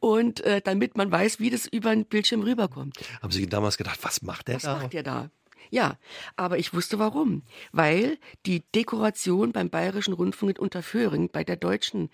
[0.00, 2.96] und äh, damit man weiß, wie das über den Bildschirm rüberkommt.
[3.22, 4.74] Haben Sie damals gedacht, was macht der was da?
[4.74, 5.30] Was macht der da?
[5.70, 5.98] Ja,
[6.36, 7.42] aber ich wusste warum.
[7.72, 12.10] Weil die Dekoration beim Bayerischen Rundfunk in Unterföhring bei der deutschen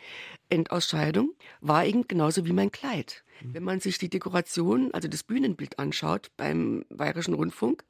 [0.48, 3.24] Endausscheidung war eben genauso wie mein Kleid.
[3.40, 3.54] Mhm.
[3.54, 7.84] Wenn man sich die Dekoration, also das Bühnenbild anschaut beim Bayerischen Rundfunk,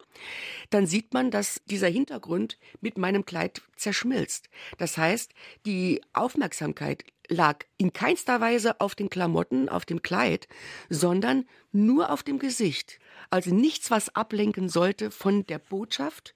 [0.70, 4.48] dann sieht man, dass dieser Hintergrund mit meinem Kleid zerschmilzt.
[4.78, 5.32] Das heißt,
[5.66, 10.48] die Aufmerksamkeit lag in keinster Weise auf den Klamotten, auf dem Kleid,
[10.88, 12.98] sondern nur auf dem Gesicht.
[13.30, 16.34] Also nichts, was ablenken sollte von der Botschaft,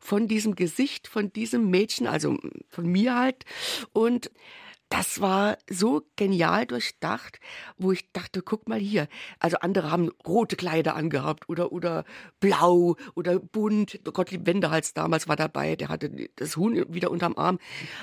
[0.00, 2.36] von diesem Gesicht, von diesem Mädchen, also
[2.68, 3.44] von mir halt.
[3.92, 4.30] Und
[4.92, 7.40] das war so genial durchdacht,
[7.78, 9.08] wo ich dachte, guck mal hier.
[9.38, 12.04] Also andere haben rote Kleider angehabt oder, oder
[12.40, 14.00] blau oder bunt.
[14.04, 17.58] Gottlieb Wendehals damals war dabei, der hatte das Huhn wieder unterm Arm.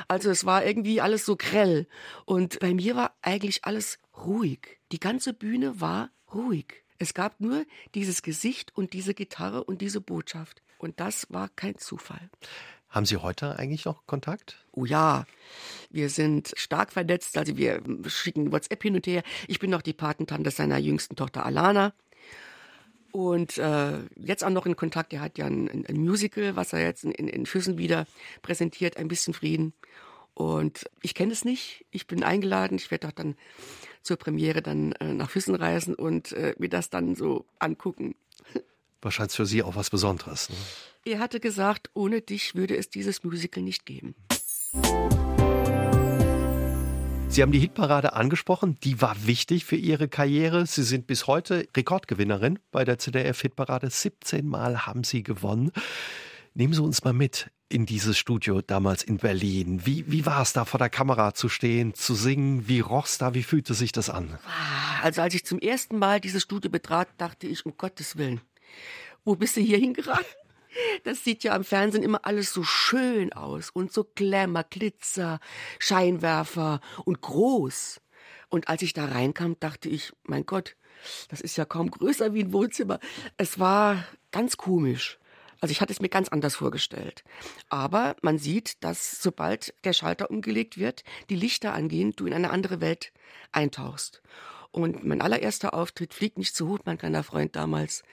[0.08, 1.88] Also es war irgendwie alles so grell.
[2.26, 4.80] Und bei mir war eigentlich alles ruhig.
[4.92, 6.84] Die ganze Bühne war ruhig.
[6.98, 10.64] Es gab nur dieses Gesicht und diese Gitarre und diese Botschaft.
[10.80, 12.32] Und das war kein Zufall.
[12.90, 14.66] Haben Sie heute eigentlich noch Kontakt?
[14.72, 15.26] Oh ja,
[15.92, 19.22] wir sind stark vernetzt, also wir schicken WhatsApp hin und her.
[19.48, 21.94] Ich bin noch die Patentante seiner jüngsten Tochter Alana.
[23.12, 26.82] Und äh, jetzt auch noch in Kontakt, er hat ja ein, ein Musical, was er
[26.82, 28.08] jetzt in, in Füssen wieder
[28.42, 29.74] präsentiert, ein bisschen Frieden.
[30.34, 33.36] Und ich kenne es nicht, ich bin eingeladen, ich werde auch dann
[34.02, 38.16] zur Premiere dann äh, nach Füssen reisen und äh, mir das dann so angucken.
[39.02, 40.50] Wahrscheinlich für Sie auch was Besonderes.
[40.50, 40.56] Ne?
[41.06, 44.16] Er hatte gesagt, ohne dich würde es dieses Musical nicht geben.
[47.32, 50.66] Sie haben die Hitparade angesprochen, die war wichtig für Ihre Karriere.
[50.66, 53.90] Sie sind bis heute Rekordgewinnerin bei der ZDF-Hitparade.
[53.90, 55.72] 17 Mal haben Sie gewonnen.
[56.56, 59.86] Nehmen Sie uns mal mit in dieses Studio damals in Berlin.
[59.86, 62.68] Wie, wie war es da vor der Kamera zu stehen, zu singen?
[62.68, 63.36] Wie roch's da?
[63.36, 64.40] Wie fühlte sich das an?
[65.04, 68.42] Also als ich zum ersten Mal dieses Studio betrat, dachte ich, um Gottes Willen,
[69.24, 70.26] wo bist du hier hingeraten?
[71.04, 75.40] Das sieht ja am Fernsehen immer alles so schön aus und so Glamour, Glitzer,
[75.80, 78.02] Scheinwerfer und groß.
[78.50, 80.76] Und als ich da reinkam, dachte ich, mein Gott,
[81.30, 83.00] das ist ja kaum größer wie ein Wohnzimmer.
[83.38, 85.18] Es war ganz komisch.
[85.62, 87.24] Also ich hatte es mir ganz anders vorgestellt.
[87.70, 92.52] Aber man sieht, dass sobald der Schalter umgelegt wird, die Lichter angehen, du in eine
[92.52, 93.12] andere Welt
[93.52, 94.22] eintauchst.
[94.72, 98.04] Und mein allererster Auftritt fliegt nicht zu hoch, mein kleiner Freund damals.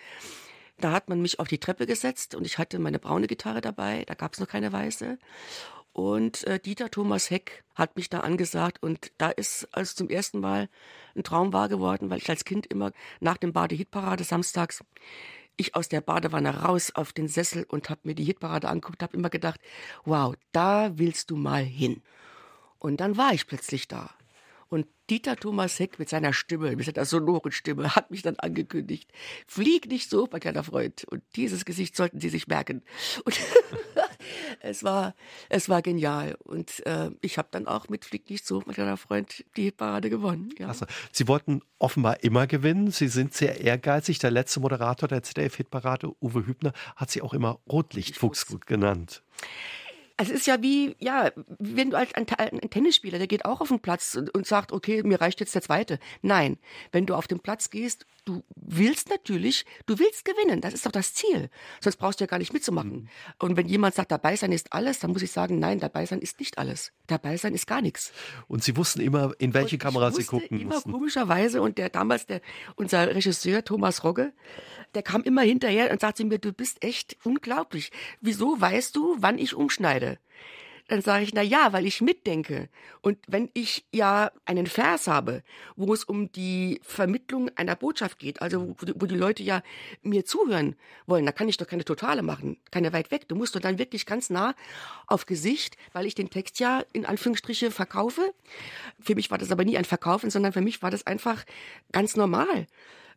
[0.78, 4.04] Da hat man mich auf die Treppe gesetzt und ich hatte meine braune Gitarre dabei,
[4.06, 5.18] da gab es noch keine weiße.
[5.92, 10.40] Und äh, Dieter Thomas Heck hat mich da angesagt und da ist also zum ersten
[10.40, 10.68] Mal
[11.14, 14.84] ein Traum wahr geworden, weil ich als Kind immer nach dem Bade-Hitparade samstags
[15.56, 19.16] ich aus der Badewanne raus auf den Sessel und habe mir die Hitparade angeguckt, habe
[19.16, 19.60] immer gedacht,
[20.04, 22.02] wow, da willst du mal hin.
[22.78, 24.10] Und dann war ich plötzlich da.
[24.68, 29.12] Und Dieter Thomas Heck mit seiner Stimme, mit seiner sonoren Stimme, hat mich dann angekündigt,
[29.46, 31.04] flieg nicht so, mein kleiner Freund.
[31.04, 32.82] Und dieses Gesicht sollten Sie sich merken.
[33.24, 33.38] Und
[34.60, 35.14] es war,
[35.48, 36.36] es war genial.
[36.42, 40.10] Und äh, ich habe dann auch mit Flieg nicht so, mein kleiner Freund, die Parade
[40.10, 40.52] gewonnen.
[40.58, 40.68] Ja.
[40.68, 42.90] Also, Sie wollten offenbar immer gewinnen.
[42.90, 44.18] Sie sind sehr ehrgeizig.
[44.18, 49.22] Der letzte Moderator der ZDF-Hitparade, Uwe Hübner, hat Sie auch immer Rotlichtfuchs genannt.
[50.18, 53.60] Also es ist ja wie, ja, wenn du als ein, ein Tennisspieler, der geht auch
[53.60, 55.98] auf den Platz und, und, sagt, okay, mir reicht jetzt der zweite.
[56.22, 56.56] Nein,
[56.90, 60.62] wenn du auf den Platz gehst, du willst natürlich, du willst gewinnen.
[60.62, 61.50] Das ist doch das Ziel.
[61.80, 62.92] Sonst brauchst du ja gar nicht mitzumachen.
[62.92, 63.08] Mhm.
[63.38, 66.20] Und wenn jemand sagt, dabei sein ist alles, dann muss ich sagen, nein, dabei sein
[66.20, 66.92] ist nicht alles.
[67.06, 68.12] Dabei sein ist gar nichts.
[68.48, 70.92] Und Sie wussten immer, in welche Kamera Sie gucken immer mussten.
[70.92, 72.40] komischerweise und der damals der
[72.74, 74.32] unser Regisseur Thomas Rogge,
[74.94, 77.92] der kam immer hinterher und sagte mir, du bist echt unglaublich.
[78.20, 80.05] Wieso weißt du, wann ich umschneide?
[80.88, 82.68] Dann sage ich, na ja, weil ich mitdenke.
[83.00, 85.42] Und wenn ich ja einen Vers habe,
[85.74, 89.62] wo es um die Vermittlung einer Botschaft geht, also wo, wo die Leute ja
[90.02, 90.76] mir zuhören
[91.06, 93.26] wollen, da kann ich doch keine Totale machen, keine weit weg.
[93.26, 94.54] Du musst doch dann wirklich ganz nah
[95.08, 98.32] auf Gesicht, weil ich den Text ja in Anführungsstriche verkaufe.
[99.00, 101.44] Für mich war das aber nie ein Verkaufen, sondern für mich war das einfach
[101.90, 102.68] ganz normal.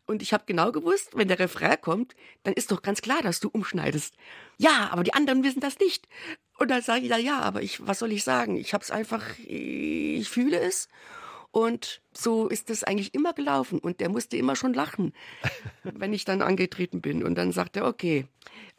[0.06, 3.38] Und ich habe genau gewusst, wenn der Refrain kommt, dann ist doch ganz klar, dass
[3.38, 4.16] du umschneidest.
[4.58, 6.08] Ja, aber die anderen wissen das nicht.
[6.60, 8.56] Und dann sage ich, ja, ja, aber ich, was soll ich sagen?
[8.56, 10.88] Ich habe es einfach, ich fühle es
[11.52, 13.80] und so ist das eigentlich immer gelaufen.
[13.80, 15.12] Und der musste immer schon lachen,
[15.82, 17.24] wenn ich dann angetreten bin.
[17.24, 18.26] Und dann sagte er, okay,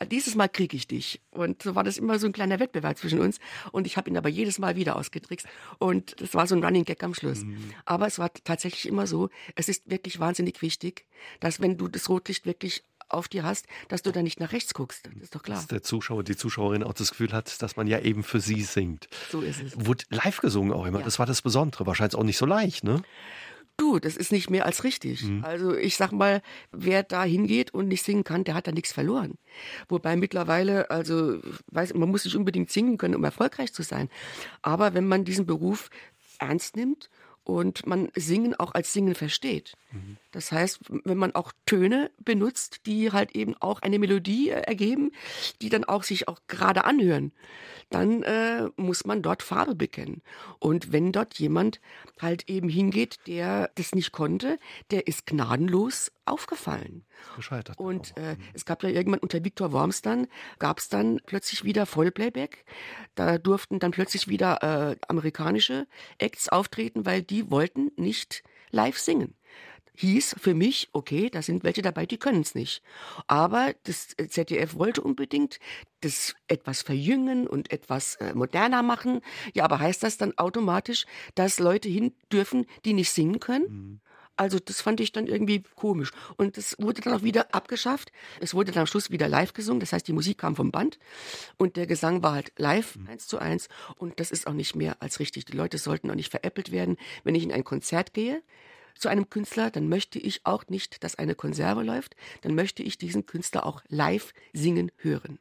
[0.08, 1.22] dieses Mal kriege ich dich.
[1.32, 3.40] Und so war das immer so ein kleiner Wettbewerb zwischen uns.
[3.72, 5.48] Und ich habe ihn aber jedes Mal wieder ausgetrickst.
[5.80, 7.44] Und das war so ein Running Gag am Schluss.
[7.44, 7.74] Mhm.
[7.86, 11.06] Aber es war tatsächlich immer so, es ist wirklich wahnsinnig wichtig,
[11.42, 14.74] dass wenn du das Rotlicht wirklich auf dir hast, dass du da nicht nach rechts
[14.74, 15.08] guckst.
[15.14, 15.58] Das ist doch klar.
[15.58, 18.62] Dass der Zuschauer, die Zuschauerin auch das Gefühl hat, dass man ja eben für sie
[18.62, 19.08] singt.
[19.32, 19.86] So ist es.
[19.86, 21.00] Wurde live gesungen auch immer.
[21.00, 21.06] Ja.
[21.06, 21.86] Das war das Besondere.
[21.86, 23.02] Wahrscheinlich auch nicht so leicht, ne?
[23.78, 25.24] Du, das ist nicht mehr als richtig.
[25.24, 25.44] Mhm.
[25.44, 26.42] Also ich sag mal,
[26.72, 29.40] wer da hingeht und nicht singen kann, der hat da nichts verloren.
[29.90, 31.40] Wobei mittlerweile, also
[31.72, 34.10] weiß, man muss nicht unbedingt singen können, um erfolgreich zu sein.
[34.62, 35.90] Aber wenn man diesen Beruf
[36.38, 37.10] ernst nimmt
[37.44, 39.74] und man Singen auch als Singen versteht.
[39.92, 40.18] Mhm.
[40.32, 45.12] Das heißt, wenn man auch Töne benutzt, die halt eben auch eine Melodie äh, ergeben,
[45.62, 47.34] die dann auch sich auch gerade anhören,
[47.90, 50.22] dann äh, muss man dort Farbe bekennen.
[50.60, 51.82] Und wenn dort jemand
[52.20, 54.58] halt eben hingeht, der das nicht konnte,
[54.90, 57.06] der ist gnadenlos aufgefallen.
[57.36, 57.78] Gescheitert.
[57.78, 60.28] Und äh, es gab ja irgendwann unter Viktor Worms dann,
[60.60, 62.64] gab es dann plötzlich wieder Vollplayback.
[63.16, 69.36] Da durften dann plötzlich wieder äh, amerikanische Acts auftreten, weil die wollten nicht live singen
[69.98, 72.82] hieß für mich, okay, da sind welche dabei, die können es nicht.
[73.28, 75.60] Aber das ZDF wollte unbedingt
[76.02, 79.22] das etwas verjüngen und etwas äh, moderner machen.
[79.54, 83.66] Ja, aber heißt das dann automatisch, dass Leute hin dürfen, die nicht singen können?
[83.66, 84.02] Mhm.
[84.38, 86.12] Also das fand ich dann irgendwie komisch.
[86.36, 88.12] Und das wurde dann auch wieder abgeschafft.
[88.40, 89.82] Es wurde dann am Schluss wieder live gesungen.
[89.82, 90.98] Das heißt, die Musik kam vom Band
[91.58, 93.08] und der Gesang war halt live, mhm.
[93.08, 93.68] eins zu eins.
[93.98, 95.46] Und das ist auch nicht mehr als richtig.
[95.46, 96.98] Die Leute sollten auch nicht veräppelt werden.
[97.24, 98.42] Wenn ich in ein Konzert gehe,
[98.98, 102.98] zu einem Künstler, dann möchte ich auch nicht, dass eine Konserve läuft, dann möchte ich
[102.98, 105.40] diesen Künstler auch live singen hören.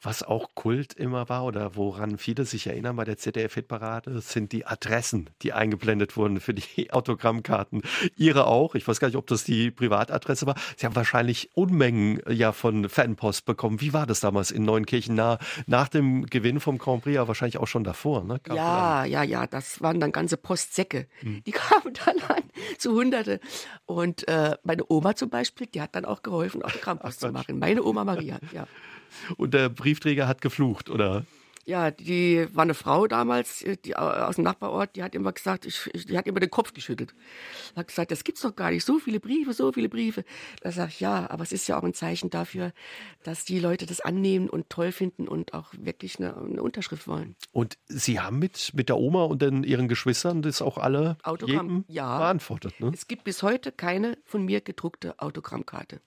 [0.00, 4.64] Was auch Kult immer war oder woran viele sich erinnern bei der ZDF-Hitparade, sind die
[4.64, 7.82] Adressen, die eingeblendet wurden für die Autogrammkarten.
[8.16, 8.76] Ihre auch.
[8.76, 10.54] Ich weiß gar nicht, ob das die Privatadresse war.
[10.76, 13.80] Sie haben wahrscheinlich Unmengen ja von Fanpost bekommen.
[13.80, 17.58] Wie war das damals in Neunkirchen nah, nach dem Gewinn vom Grand Prix, ja wahrscheinlich
[17.58, 18.22] auch schon davor?
[18.22, 18.40] Ne?
[18.54, 19.48] ja, ja, ja.
[19.48, 21.08] Das waren dann ganze Postsäcke.
[21.20, 21.42] Hm.
[21.44, 22.44] Die kamen dann an
[22.78, 23.40] zu Hunderte.
[23.84, 27.58] Und äh, meine Oma zum Beispiel, die hat dann auch geholfen, Autogrammpost zu machen.
[27.58, 28.68] Meine Oma Maria, ja.
[29.36, 31.24] Und der Briefträger hat geflucht, oder?
[31.68, 35.90] Ja, die war eine Frau damals, die aus dem Nachbarort, die hat immer gesagt, ich,
[35.92, 37.14] die hat immer den Kopf geschüttelt.
[37.76, 40.24] Hat gesagt, das gibt's doch gar nicht, so viele Briefe, so viele Briefe.
[40.62, 42.72] Da sag ich, ja, aber es ist ja auch ein Zeichen dafür,
[43.22, 47.36] dass die Leute das annehmen und toll finden und auch wirklich eine, eine Unterschrift wollen.
[47.52, 51.84] Und Sie haben mit, mit der Oma und den, Ihren Geschwistern das auch alle Autogramm,
[51.86, 52.16] ja.
[52.16, 52.92] beantwortet, ne?
[52.94, 56.00] Es gibt bis heute keine von mir gedruckte Autogrammkarte.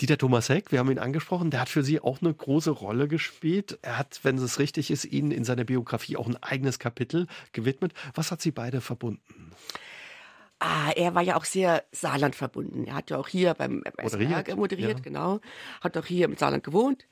[0.00, 3.08] Dieter Thomas Heck, wir haben ihn angesprochen, der hat für Sie auch eine große Rolle
[3.08, 3.78] gespielt.
[3.82, 7.92] Er hat, wenn es richtig ist, Ihnen in seiner Biografie auch ein eigenes Kapitel gewidmet.
[8.14, 9.52] Was hat Sie beide verbunden?
[10.58, 12.84] Ah, er war ja auch sehr Saarland verbunden.
[12.84, 15.02] Er hat ja auch hier beim moderiert, moderiert, ja.
[15.02, 15.40] genau.
[15.80, 17.04] Hat auch hier im Saarland gewohnt.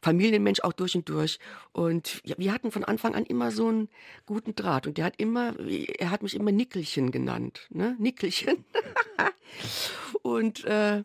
[0.00, 1.38] Familienmensch auch durch und durch.
[1.72, 3.88] Und wir hatten von Anfang an immer so einen
[4.24, 4.86] guten Draht.
[4.86, 5.54] Und der hat immer,
[5.98, 7.66] er hat mich immer Nickelchen genannt.
[7.70, 7.94] Ne?
[7.98, 8.64] Nickelchen.
[10.22, 11.04] und äh,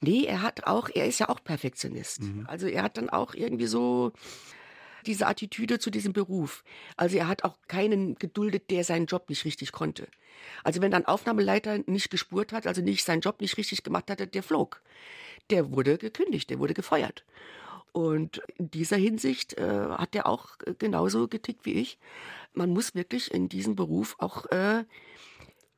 [0.00, 2.22] Nee, er hat auch, er ist ja auch Perfektionist.
[2.22, 2.46] Mhm.
[2.48, 4.12] Also er hat dann auch irgendwie so
[5.06, 6.64] diese Attitüde zu diesem Beruf.
[6.96, 10.08] Also er hat auch keinen geduldet, der seinen Job nicht richtig konnte.
[10.64, 14.26] Also wenn dann Aufnahmeleiter nicht gespurt hat, also nicht seinen Job nicht richtig gemacht hatte,
[14.26, 14.82] der flog.
[15.50, 17.24] Der wurde gekündigt, der wurde gefeuert.
[17.92, 21.98] Und in dieser Hinsicht äh, hat er auch genauso getickt wie ich.
[22.54, 24.84] Man muss wirklich in diesem Beruf auch äh,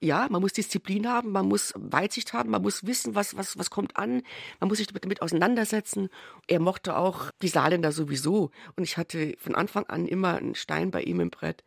[0.03, 3.71] ja, man muss Disziplin haben, man muss Weitsicht haben, man muss wissen, was, was, was
[3.71, 4.23] kommt an,
[4.61, 6.09] man muss sich damit auseinandersetzen.
[6.49, 8.51] Er mochte auch die Saarländer sowieso.
[8.77, 11.63] Und ich hatte von Anfang an immer einen Stein bei ihm im Brett.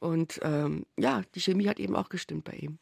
[0.00, 2.78] Und ähm, ja, die Chemie hat eben auch gestimmt bei ihm.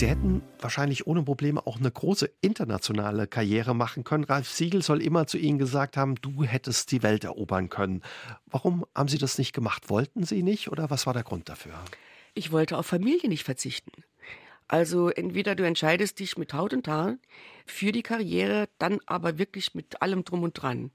[0.00, 4.24] Sie hätten wahrscheinlich ohne Probleme auch eine große internationale Karriere machen können.
[4.24, 8.00] Ralf Siegel soll immer zu Ihnen gesagt haben, du hättest die Welt erobern können.
[8.46, 9.90] Warum haben Sie das nicht gemacht?
[9.90, 11.74] Wollten Sie nicht oder was war der Grund dafür?
[12.32, 13.92] Ich wollte auf Familie nicht verzichten.
[14.68, 17.18] Also entweder du entscheidest dich mit Haut und Haar
[17.66, 20.92] für die Karriere, dann aber wirklich mit allem drum und dran.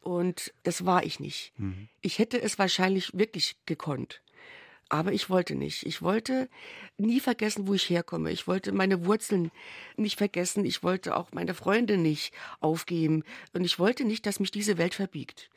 [0.00, 1.52] Und das war ich nicht.
[1.58, 1.88] Mhm.
[2.00, 4.20] Ich hätte es wahrscheinlich wirklich gekonnt.
[4.90, 5.84] Aber ich wollte nicht.
[5.84, 6.48] Ich wollte
[6.96, 8.32] nie vergessen, wo ich herkomme.
[8.32, 9.50] Ich wollte meine Wurzeln
[9.96, 10.64] nicht vergessen.
[10.64, 13.22] Ich wollte auch meine Freunde nicht aufgeben.
[13.52, 15.50] Und ich wollte nicht, dass mich diese Welt verbiegt.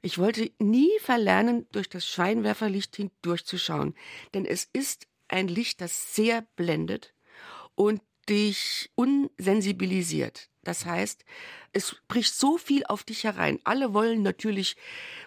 [0.00, 3.94] Ich wollte nie verlernen, durch das Scheinwerferlicht hindurchzuschauen.
[4.34, 7.14] Denn es ist ein Licht, das sehr blendet
[7.76, 10.50] und dich unsensibilisiert.
[10.64, 11.24] Das heißt,
[11.72, 13.58] es bricht so viel auf dich herein.
[13.64, 14.76] Alle wollen natürlich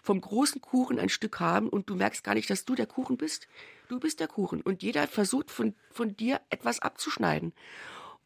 [0.01, 3.17] vom großen Kuchen ein Stück haben und du merkst gar nicht, dass du der Kuchen
[3.17, 3.47] bist.
[3.89, 7.53] Du bist der Kuchen und jeder versucht von, von dir etwas abzuschneiden.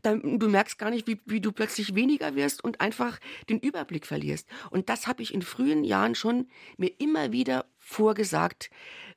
[0.01, 4.05] Dann, du merkst gar nicht, wie, wie du plötzlich weniger wirst und einfach den Überblick
[4.05, 4.47] verlierst.
[4.69, 6.47] Und das habe ich in frühen Jahren schon
[6.77, 8.69] mir immer wieder vorgesagt.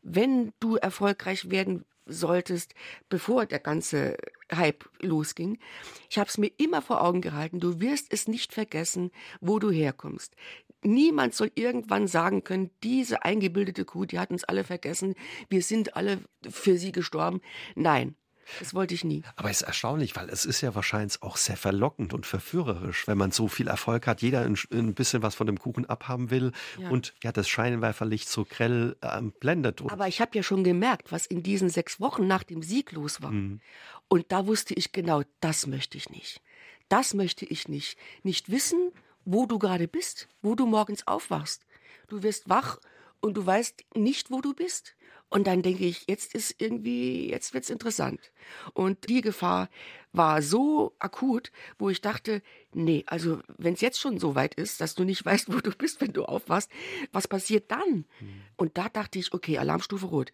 [0.02, 2.74] Wenn du erfolgreich werden solltest,
[3.08, 4.16] bevor der ganze
[4.52, 5.58] Hype losging.
[6.10, 9.70] Ich habe es mir immer vor Augen gehalten, du wirst es nicht vergessen, wo du
[9.70, 10.34] herkommst.
[10.82, 15.14] Niemand soll irgendwann sagen können, diese eingebildete Kuh, die hat uns alle vergessen,
[15.48, 17.40] wir sind alle für sie gestorben.
[17.76, 18.16] Nein,
[18.58, 19.22] das wollte ich nie.
[19.36, 23.18] Aber es ist erstaunlich, weil es ist ja wahrscheinlich auch sehr verlockend und verführerisch, wenn
[23.18, 26.52] man so viel Erfolg hat, jeder ein, ein bisschen was von dem Kuchen abhaben will
[26.78, 26.90] ja.
[26.90, 29.82] und ja das Scheinwerferlicht so grell äh, blendet.
[29.90, 33.22] Aber ich habe ja schon gemerkt, was in diesen sechs Wochen nach dem Sieg los
[33.22, 33.30] war.
[33.30, 33.60] Mhm.
[34.08, 36.42] Und da wusste ich genau, das möchte ich nicht.
[36.88, 37.96] Das möchte ich nicht.
[38.22, 38.92] Nicht wissen,
[39.24, 41.64] wo du gerade bist, wo du morgens aufwachst.
[42.08, 42.78] Du wirst wach
[43.20, 44.94] und du weißt nicht, wo du bist.
[45.32, 48.20] Und dann denke ich, jetzt ist irgendwie, jetzt wird's interessant.
[48.74, 49.70] Und die Gefahr
[50.12, 52.42] war so akut, wo ich dachte,
[52.74, 55.70] nee, also wenn es jetzt schon so weit ist, dass du nicht weißt, wo du
[55.70, 56.70] bist, wenn du aufwachst,
[57.12, 58.04] was passiert dann?
[58.20, 58.42] Mhm.
[58.56, 60.32] Und da dachte ich, okay, Alarmstufe rot.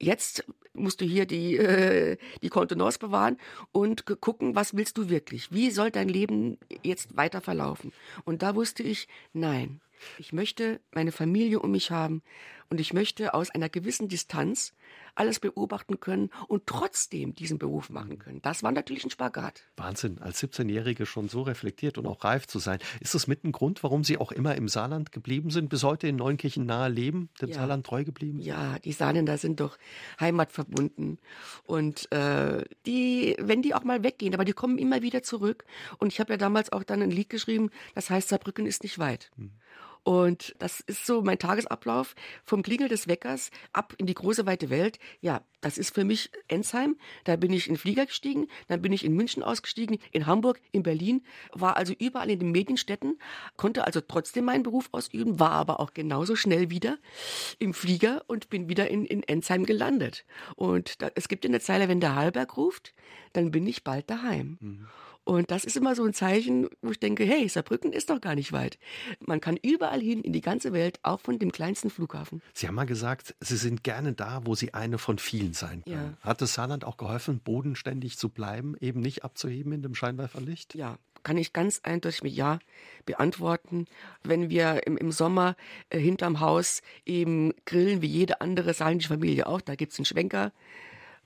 [0.00, 3.36] Jetzt musst du hier die äh, die Kontenance bewahren
[3.72, 5.52] und gucken, was willst du wirklich?
[5.52, 7.92] Wie soll dein Leben jetzt weiter verlaufen?
[8.24, 9.82] Und da wusste ich, nein,
[10.18, 12.22] ich möchte meine Familie um mich haben
[12.70, 14.74] und ich möchte aus einer gewissen Distanz
[15.14, 18.40] alles beobachten können und trotzdem diesen Beruf machen können.
[18.42, 19.64] Das war natürlich ein Spagat.
[19.76, 22.78] Wahnsinn, als 17-Jährige schon so reflektiert und auch reif zu sein.
[23.00, 26.06] Ist das mit ein Grund, warum Sie auch immer im Saarland geblieben sind, bis heute
[26.08, 27.56] in Neunkirchen nahe leben, dem ja.
[27.56, 28.38] Saarland treu geblieben?
[28.38, 29.78] Ja, die Saarländer sind doch
[30.20, 31.18] heimatverbunden.
[31.64, 35.64] Und äh, die, wenn die auch mal weggehen, aber die kommen immer wieder zurück.
[35.98, 38.98] Und ich habe ja damals auch dann ein Lied geschrieben, das heißt, Saarbrücken ist nicht
[38.98, 39.30] weit.
[39.36, 39.52] Hm.
[40.02, 44.70] Und das ist so mein Tagesablauf vom Klingel des Weckers ab in die große weite
[44.70, 44.98] Welt.
[45.20, 46.96] Ja, das ist für mich Ensheim.
[47.24, 50.60] Da bin ich in den Flieger gestiegen, dann bin ich in München ausgestiegen, in Hamburg,
[50.72, 53.18] in Berlin, war also überall in den Medienstädten,
[53.56, 56.98] konnte also trotzdem meinen Beruf ausüben, war aber auch genauso schnell wieder
[57.58, 60.24] im Flieger und bin wieder in, in Ensheim gelandet.
[60.54, 62.94] Und da, es gibt in der Zeile, wenn der Hallberg ruft,
[63.32, 64.58] dann bin ich bald daheim.
[64.60, 64.86] Mhm.
[65.28, 68.34] Und das ist immer so ein Zeichen, wo ich denke, hey, Saarbrücken ist doch gar
[68.34, 68.78] nicht weit.
[69.20, 72.40] Man kann überall hin in die ganze Welt, auch von dem kleinsten Flughafen.
[72.54, 76.16] Sie haben mal gesagt, Sie sind gerne da, wo Sie eine von vielen sein können.
[76.22, 76.26] Ja.
[76.26, 80.74] Hat es Saarland auch geholfen, bodenständig zu bleiben, eben nicht abzuheben in dem Scheinwerferlicht?
[80.74, 82.58] Ja, kann ich ganz eindeutig mit Ja
[83.04, 83.84] beantworten.
[84.24, 85.56] Wenn wir im, im Sommer
[85.90, 90.06] äh, hinterm Haus eben grillen, wie jede andere saarländische Familie auch, da gibt es einen
[90.06, 90.52] Schwenker,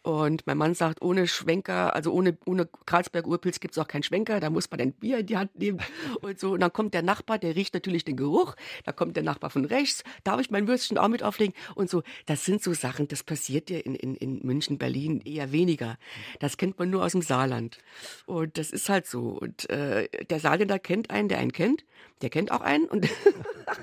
[0.02, 4.50] und mein Mann sagt, ohne Schwenker, also ohne, ohne Karlsberg-Urpilz gibt's auch keinen Schwenker, da
[4.50, 5.78] muss man ein Bier in die Hand nehmen
[6.20, 6.52] und so.
[6.52, 9.64] Und dann kommt der Nachbar, der riecht natürlich den Geruch, da kommt der Nachbar von
[9.64, 12.02] rechts, darf ich mein Würstchen auch mit auflegen und so.
[12.26, 15.98] Das sind so Sachen, das passiert ja in, in, in München, Berlin eher weniger.
[16.40, 17.78] Das kennt man nur aus dem Saarland.
[18.26, 19.38] Und das ist halt so.
[19.40, 21.84] Und äh, der Saarländer kennt einen, der einen kennt,
[22.22, 23.08] der kennt auch einen und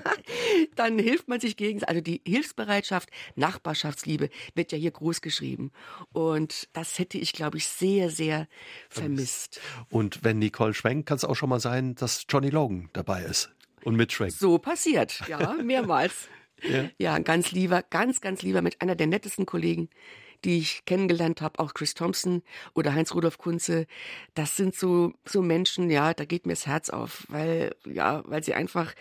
[0.76, 1.88] dann hilft man sich gegenseitig.
[1.88, 5.72] Also die Hilfsbereitschaft, Nachbarschaftsliebe wird ja hier groß geschrieben.
[6.12, 8.48] Und das hätte ich, glaube ich, sehr, sehr
[8.88, 9.60] vermisst.
[9.90, 13.50] Und wenn Nicole schwenkt, kann es auch schon mal sein, dass Johnny Logan dabei ist
[13.84, 14.36] und mitschwenkt.
[14.36, 16.28] So passiert, ja, mehrmals.
[16.62, 16.90] ja.
[16.98, 19.88] ja, ganz lieber, ganz, ganz lieber mit einer der nettesten Kollegen
[20.44, 22.42] die ich kennengelernt habe, auch Chris Thompson
[22.74, 23.86] oder Heinz-Rudolf Kunze,
[24.34, 28.42] das sind so, so Menschen, ja, da geht mir das Herz auf, weil, ja, weil
[28.42, 28.94] sie einfach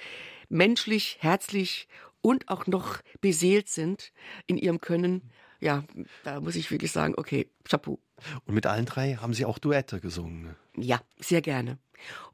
[0.50, 1.88] menschlich, herzlich
[2.22, 4.12] und auch noch beseelt sind
[4.48, 5.84] in ihrem Können ja,
[6.24, 8.00] da muss ich wirklich sagen, okay, Chapeau.
[8.46, 10.56] Und mit allen drei haben Sie auch Duette gesungen?
[10.76, 11.78] Ja, sehr gerne.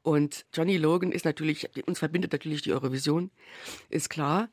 [0.02, 3.30] Und Johnny Logan ist natürlich, uns verbindet natürlich die Eurovision,
[3.88, 4.48] ist klar.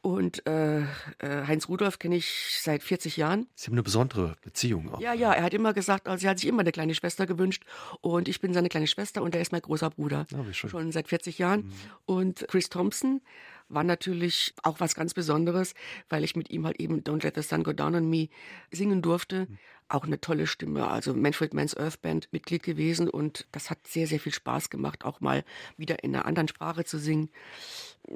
[0.00, 0.86] Und äh, äh,
[1.20, 3.46] Heinz Rudolf kenne ich seit 40 Jahren.
[3.54, 5.00] Sie haben eine besondere Beziehung auch.
[5.00, 7.64] Ja, ja, er hat immer gesagt, also er hat sich immer eine kleine Schwester gewünscht
[8.02, 10.26] und ich bin seine kleine Schwester und er ist mein großer Bruder.
[10.30, 10.68] Ja, schon.
[10.68, 11.60] schon seit 40 Jahren.
[11.60, 11.72] Mhm.
[12.04, 13.22] Und Chris Thompson
[13.68, 15.74] war natürlich auch was ganz Besonderes,
[16.08, 18.28] weil ich mit ihm halt eben Don't Let the Sun Go Down on Me
[18.70, 19.46] singen durfte.
[19.48, 19.58] Mhm.
[19.86, 24.06] Auch eine tolle Stimme, also Manfred Mann's Earth Band Mitglied gewesen und das hat sehr,
[24.06, 25.44] sehr viel Spaß gemacht, auch mal
[25.76, 27.28] wieder in einer anderen Sprache zu singen.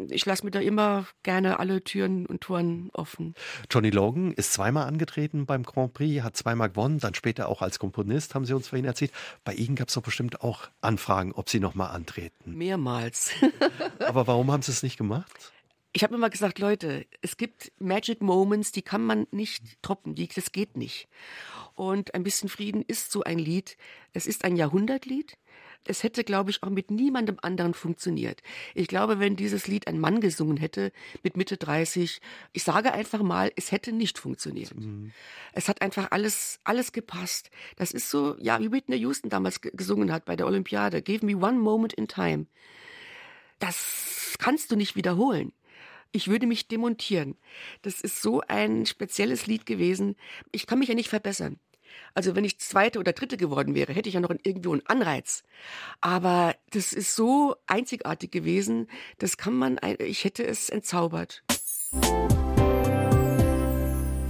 [0.08, 3.34] Ich lasse mir da immer gerne alle Türen und Toren offen.
[3.70, 7.78] Johnny Logan ist zweimal angetreten beim Grand Prix, hat zweimal gewonnen, dann später auch als
[7.78, 9.12] Komponist, haben Sie uns vorhin erzählt.
[9.44, 12.56] Bei Ihnen gab es doch bestimmt auch Anfragen, ob Sie nochmal antreten.
[12.56, 13.30] Mehrmals.
[13.98, 15.47] Aber warum haben Sie es nicht gemacht?
[15.92, 20.28] Ich habe immer gesagt, Leute, es gibt Magic Moments, die kann man nicht toppen, die,
[20.28, 21.08] das geht nicht.
[21.74, 23.76] Und ein bisschen Frieden ist so ein Lied.
[24.12, 25.38] Es ist ein Jahrhundertlied.
[25.84, 28.42] Es hätte, glaube ich, auch mit niemandem anderen funktioniert.
[28.74, 32.20] Ich glaube, wenn dieses Lied ein Mann gesungen hätte, mit Mitte 30,
[32.52, 34.74] ich sage einfach mal, es hätte nicht funktioniert.
[34.74, 35.12] Mhm.
[35.52, 37.50] Es hat einfach alles, alles gepasst.
[37.76, 41.00] Das ist so, ja, wie Whitney Houston damals gesungen hat bei der Olympiade.
[41.00, 42.46] Give me one moment in time.
[43.58, 45.52] Das kannst du nicht wiederholen.
[46.12, 47.36] Ich würde mich demontieren.
[47.82, 50.16] Das ist so ein spezielles Lied gewesen.
[50.52, 51.58] Ich kann mich ja nicht verbessern.
[52.14, 55.42] Also wenn ich zweite oder dritte geworden wäre, hätte ich ja noch irgendwo einen Anreiz.
[56.00, 58.88] Aber das ist so einzigartig gewesen,
[59.18, 61.42] das kann man, ich hätte es entzaubert.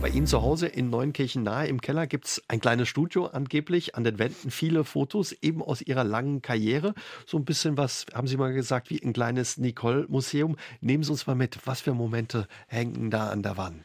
[0.01, 3.97] Bei Ihnen zu Hause in Neunkirchen nahe im Keller gibt es ein kleines Studio angeblich,
[3.97, 6.95] an den Wänden viele Fotos eben aus Ihrer langen Karriere.
[7.27, 10.57] So ein bisschen was, haben Sie mal gesagt, wie ein kleines Nicole-Museum.
[10.81, 13.85] Nehmen Sie uns mal mit, was für Momente hängen da an der Wand?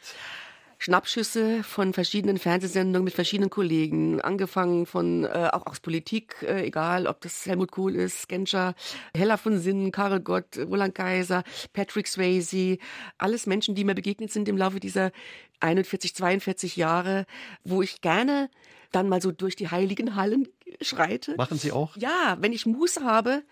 [0.84, 7.08] Schnappschüsse von verschiedenen Fernsehsendungen mit verschiedenen Kollegen, angefangen von äh, auch aus Politik, äh, egal
[7.08, 8.76] ob das Helmut Kohl ist, Genscher,
[9.16, 12.80] Hella von Sinnen, Karel Gott, Roland Kaiser, Patrick Swayze,
[13.18, 15.14] alles Menschen, die mir begegnet sind im Laufe dieser
[15.62, 17.28] 41, 42 Jahre,
[17.64, 18.50] wo ich gerne
[18.92, 20.50] dann mal so durch die heiligen Hallen
[20.82, 21.36] schreite.
[21.38, 21.96] Machen Sie auch?
[21.96, 23.44] Ja, wenn ich Muße habe,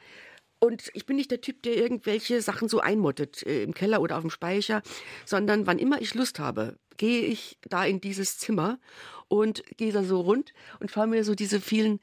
[0.59, 4.17] und ich bin nicht der Typ, der irgendwelche Sachen so einmottet äh, im Keller oder
[4.17, 4.83] auf dem Speicher,
[5.25, 8.77] sondern wann immer ich Lust habe, gehe ich da in dieses Zimmer
[9.27, 11.99] und gehe da so rund und schaue mir so diese vielen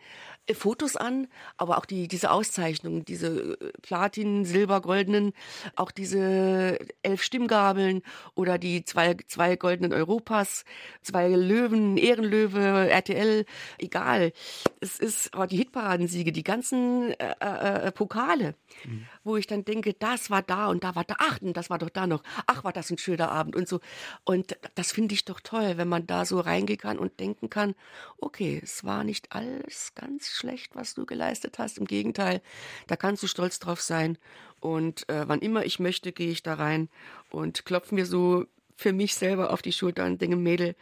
[0.55, 5.33] Fotos an, aber auch die, diese Auszeichnungen, diese äh, Platin, Silber, Goldenen,
[5.77, 8.03] auch diese elf Stimmgabeln
[8.35, 10.65] oder die zwei, zwei goldenen Europas,
[11.03, 13.45] zwei Löwen, Ehrenlöwe, RTL,
[13.79, 14.33] egal.
[14.81, 19.07] Es ist oh, die Hitparadensiege, die ganzen äh, äh, äh, Pokale, mhm.
[19.25, 21.79] wo ich dann denke, das war da und da war da, ach, und das war
[21.79, 23.81] doch da noch, ach, war das ein schöner Abend und so.
[24.25, 27.75] Und das finde ich doch toll, wenn man da so reingehen kann und denken kann,
[28.19, 31.79] okay, es war nicht alles ganz schlecht, was du geleistet hast.
[31.79, 32.41] Im Gegenteil,
[32.87, 34.17] da kannst du stolz drauf sein.
[34.61, 36.89] Und äh, wann immer ich möchte, gehe ich da rein
[37.31, 40.75] und klopfe mir so für mich selber auf die Schulter und denke, Mädel,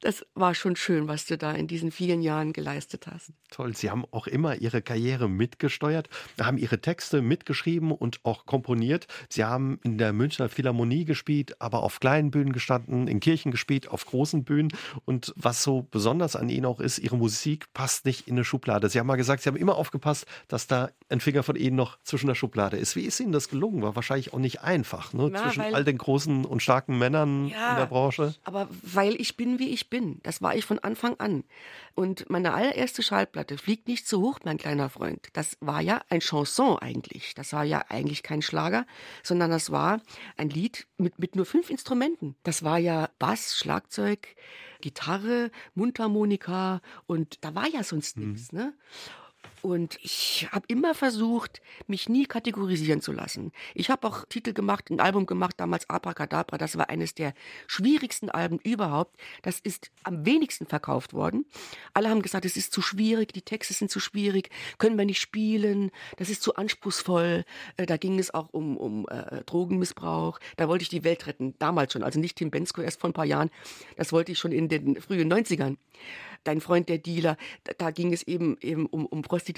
[0.00, 3.32] das war schon schön, was du da in diesen vielen Jahren geleistet hast.
[3.50, 6.08] Toll, Sie haben auch immer Ihre Karriere mitgesteuert,
[6.40, 9.06] haben Ihre Texte mitgeschrieben und auch komponiert.
[9.28, 13.88] Sie haben in der Münchner Philharmonie gespielt, aber auf kleinen Bühnen gestanden, in Kirchen gespielt,
[13.88, 14.72] auf großen Bühnen.
[15.04, 18.88] Und was so besonders an Ihnen auch ist, Ihre Musik passt nicht in eine Schublade.
[18.90, 21.98] Sie haben mal gesagt, Sie haben immer aufgepasst, dass da ein Finger von Ihnen noch
[22.02, 22.96] zwischen der Schublade ist.
[22.96, 23.82] Wie ist Ihnen das gelungen?
[23.82, 25.30] War wahrscheinlich auch nicht einfach, ne?
[25.32, 28.34] Na, zwischen all den großen und starken Männern ja, in der Branche.
[28.44, 30.20] Aber weil ich bin, wie ich ich bin.
[30.22, 31.44] Das war ich von Anfang an.
[31.94, 36.20] Und meine allererste Schallplatte, Fliegt nicht zu hoch, mein kleiner Freund, das war ja ein
[36.20, 37.34] Chanson eigentlich.
[37.34, 38.86] Das war ja eigentlich kein Schlager,
[39.22, 40.00] sondern das war
[40.36, 42.36] ein Lied mit, mit nur fünf Instrumenten.
[42.42, 44.36] Das war ja Bass, Schlagzeug,
[44.80, 48.32] Gitarre, Mundharmonika und da war ja sonst mhm.
[48.32, 48.52] nichts.
[48.52, 48.74] Ne?
[49.66, 53.50] Und ich habe immer versucht, mich nie kategorisieren zu lassen.
[53.74, 56.56] Ich habe auch Titel gemacht, ein Album gemacht, damals Abracadabra.
[56.56, 57.34] Das war eines der
[57.66, 59.16] schwierigsten Alben überhaupt.
[59.42, 61.46] Das ist am wenigsten verkauft worden.
[61.94, 65.18] Alle haben gesagt, es ist zu schwierig, die Texte sind zu schwierig, können wir nicht
[65.18, 67.44] spielen, das ist zu anspruchsvoll.
[67.76, 70.38] Äh, da ging es auch um, um äh, Drogenmissbrauch.
[70.56, 72.04] Da wollte ich die Welt retten, damals schon.
[72.04, 73.50] Also nicht Tim Bensko, erst vor ein paar Jahren.
[73.96, 75.76] Das wollte ich schon in den frühen 90ern
[76.44, 79.55] dein Freund der Dealer, da, da ging es eben eben um, um Prostitution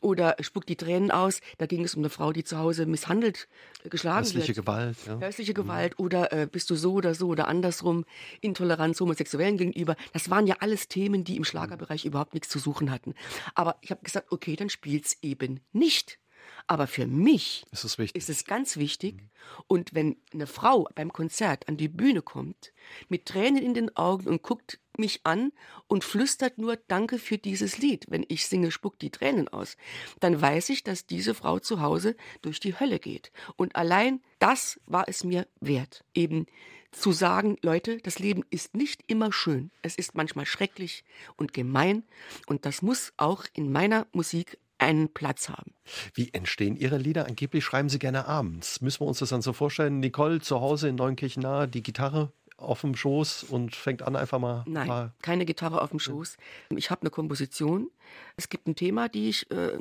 [0.00, 3.48] oder spuckt die Tränen aus, da ging es um eine Frau, die zu Hause misshandelt,
[3.84, 4.66] äh, geschlagen Häusliche wird.
[4.66, 5.20] Gewalt, ja.
[5.20, 6.04] Häusliche Gewalt mhm.
[6.04, 8.04] oder äh, bist du so oder so oder andersrum,
[8.40, 9.96] Intoleranz Homosexuellen gegenüber.
[10.12, 13.14] Das waren ja alles Themen, die im Schlagerbereich überhaupt nichts zu suchen hatten.
[13.54, 16.18] Aber ich habe gesagt, okay, dann spiel's eben nicht.
[16.66, 18.20] Aber für mich ist es, wichtig.
[18.20, 19.16] ist es ganz wichtig.
[19.16, 19.30] Mhm.
[19.66, 22.72] Und wenn eine Frau beim Konzert an die Bühne kommt,
[23.08, 25.52] mit Tränen in den Augen und guckt mich an
[25.86, 29.76] und flüstert nur Danke für dieses Lied, wenn ich singe, spuckt die Tränen aus,
[30.20, 33.32] dann weiß ich, dass diese Frau zu Hause durch die Hölle geht.
[33.56, 36.46] Und allein das war es mir wert, eben
[36.90, 39.70] zu sagen, Leute, das Leben ist nicht immer schön.
[39.82, 41.04] Es ist manchmal schrecklich
[41.36, 42.02] und gemein.
[42.46, 45.72] Und das muss auch in meiner Musik einen Platz haben.
[46.14, 47.26] Wie entstehen Ihre Lieder?
[47.26, 48.80] Angeblich schreiben Sie gerne abends.
[48.80, 50.00] Müssen wir uns das dann so vorstellen?
[50.00, 54.64] Nicole zu Hause in Neunkirchen die Gitarre auf dem Schoß und fängt an einfach mal.
[54.66, 56.36] Nein, mal keine Gitarre auf dem Schoß.
[56.76, 57.90] Ich habe eine Komposition.
[58.36, 59.78] Es gibt ein Thema, die ich, äh,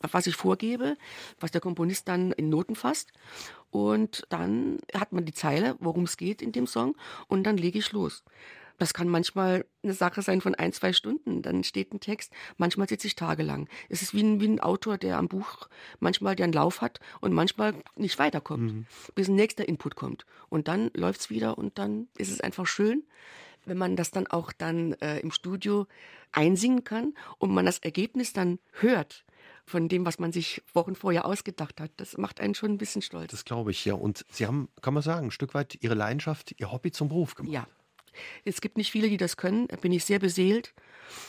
[0.00, 0.96] was ich vorgebe,
[1.40, 3.12] was der Komponist dann in Noten fasst.
[3.70, 7.78] Und dann hat man die Zeile, worum es geht in dem Song, und dann lege
[7.78, 8.22] ich los.
[8.78, 11.42] Das kann manchmal eine Sache sein von ein, zwei Stunden.
[11.42, 12.32] Dann steht ein Text.
[12.56, 13.68] Manchmal sitze ich tagelang.
[13.88, 15.68] Es ist wie ein, wie ein Autor, der am Buch
[15.98, 18.86] manchmal den Lauf hat und manchmal nicht weiterkommt, mhm.
[19.14, 20.26] bis ein nächster Input kommt.
[20.48, 23.04] Und dann läuft's wieder und dann ist es einfach schön,
[23.64, 25.86] wenn man das dann auch dann äh, im Studio
[26.32, 29.24] einsingen kann und man das Ergebnis dann hört
[29.64, 31.90] von dem, was man sich Wochen vorher ausgedacht hat.
[31.98, 33.30] Das macht einen schon ein bisschen stolz.
[33.30, 33.94] Das glaube ich, ja.
[33.94, 37.34] Und Sie haben, kann man sagen, ein Stück weit Ihre Leidenschaft, Ihr Hobby zum Beruf
[37.34, 37.52] gemacht.
[37.52, 37.66] Ja,
[38.44, 39.68] es gibt nicht viele, die das können.
[39.68, 40.74] Da bin ich sehr beseelt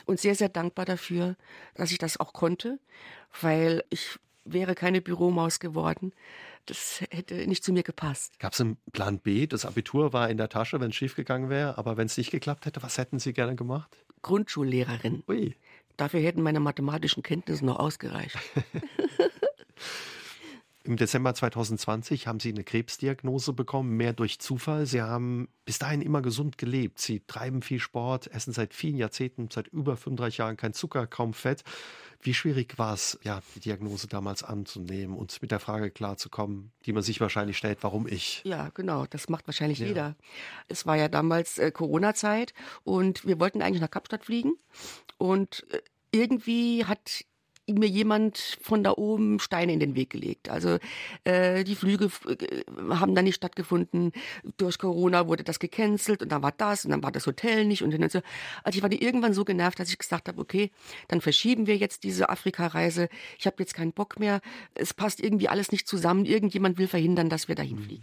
[0.05, 1.35] und sehr, sehr dankbar dafür,
[1.75, 2.79] dass ich das auch konnte,
[3.41, 6.13] weil ich wäre keine Büromaus geworden.
[6.65, 8.39] Das hätte nicht zu mir gepasst.
[8.39, 9.47] Gab es einen Plan B?
[9.47, 11.77] Das Abitur war in der Tasche, wenn es schiefgegangen wäre.
[11.77, 13.89] Aber wenn es nicht geklappt hätte, was hätten Sie gerne gemacht?
[14.21, 15.23] Grundschullehrerin.
[15.27, 15.55] Ui.
[15.97, 18.37] Dafür hätten meine mathematischen Kenntnisse noch ausgereicht.
[20.89, 24.87] Im Dezember 2020 haben Sie eine Krebsdiagnose bekommen, mehr durch Zufall.
[24.87, 26.97] Sie haben bis dahin immer gesund gelebt.
[26.97, 31.35] Sie treiben viel Sport, essen seit vielen Jahrzehnten, seit über 35 Jahren kein Zucker, kaum
[31.35, 31.63] Fett.
[32.21, 36.91] Wie schwierig war es, ja, die Diagnose damals anzunehmen und mit der Frage klarzukommen, die
[36.91, 38.41] man sich wahrscheinlich stellt, warum ich?
[38.43, 39.85] Ja, genau, das macht wahrscheinlich ja.
[39.85, 40.15] jeder.
[40.69, 44.53] Es war ja damals äh, Corona-Zeit und wir wollten eigentlich nach Kapstadt fliegen
[45.19, 45.81] und äh,
[46.11, 47.25] irgendwie hat
[47.77, 50.49] mir jemand von da oben Steine in den Weg gelegt.
[50.49, 50.77] Also
[51.23, 54.11] äh, die Flüge äh, haben dann nicht stattgefunden.
[54.57, 57.83] Durch Corona wurde das gecancelt und dann war das und dann war das Hotel nicht
[57.83, 58.21] und dann so.
[58.63, 60.71] Also ich war irgendwann so genervt, dass ich gesagt habe, okay,
[61.07, 63.09] dann verschieben wir jetzt diese Afrika-Reise.
[63.37, 64.41] Ich habe jetzt keinen Bock mehr.
[64.73, 66.25] Es passt irgendwie alles nicht zusammen.
[66.25, 68.01] Irgendjemand will verhindern, dass wir dahin mhm.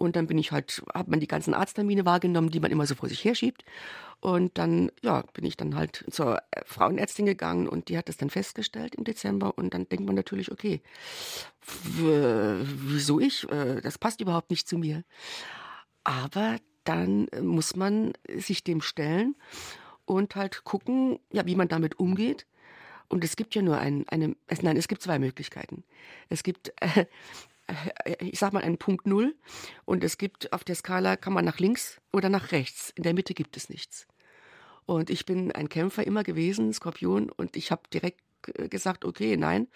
[0.00, 2.94] Und dann bin ich halt, hat man die ganzen Arzttermine wahrgenommen, die man immer so
[2.94, 3.66] vor sich herschiebt.
[4.20, 8.16] Und dann, ja, bin ich dann halt zur äh, Frauenärztin gegangen und die hat das
[8.16, 9.58] dann festgestellt im Dezember.
[9.58, 10.80] Und dann denkt man natürlich, okay,
[11.60, 13.46] wieso ich?
[13.50, 15.04] Äh, das passt überhaupt nicht zu mir.
[16.02, 19.36] Aber dann muss man sich dem stellen
[20.06, 22.46] und halt gucken, ja, wie man damit umgeht.
[23.10, 25.84] Und es gibt ja nur ein, eine, nein, es gibt zwei Möglichkeiten.
[26.30, 27.04] Es gibt, äh,
[28.18, 29.34] ich sag mal, einen Punkt Null
[29.84, 32.92] und es gibt auf der Skala, kann man nach links oder nach rechts.
[32.94, 34.06] In der Mitte gibt es nichts.
[34.86, 39.68] Und ich bin ein Kämpfer immer gewesen, Skorpion, und ich habe direkt gesagt, okay, nein,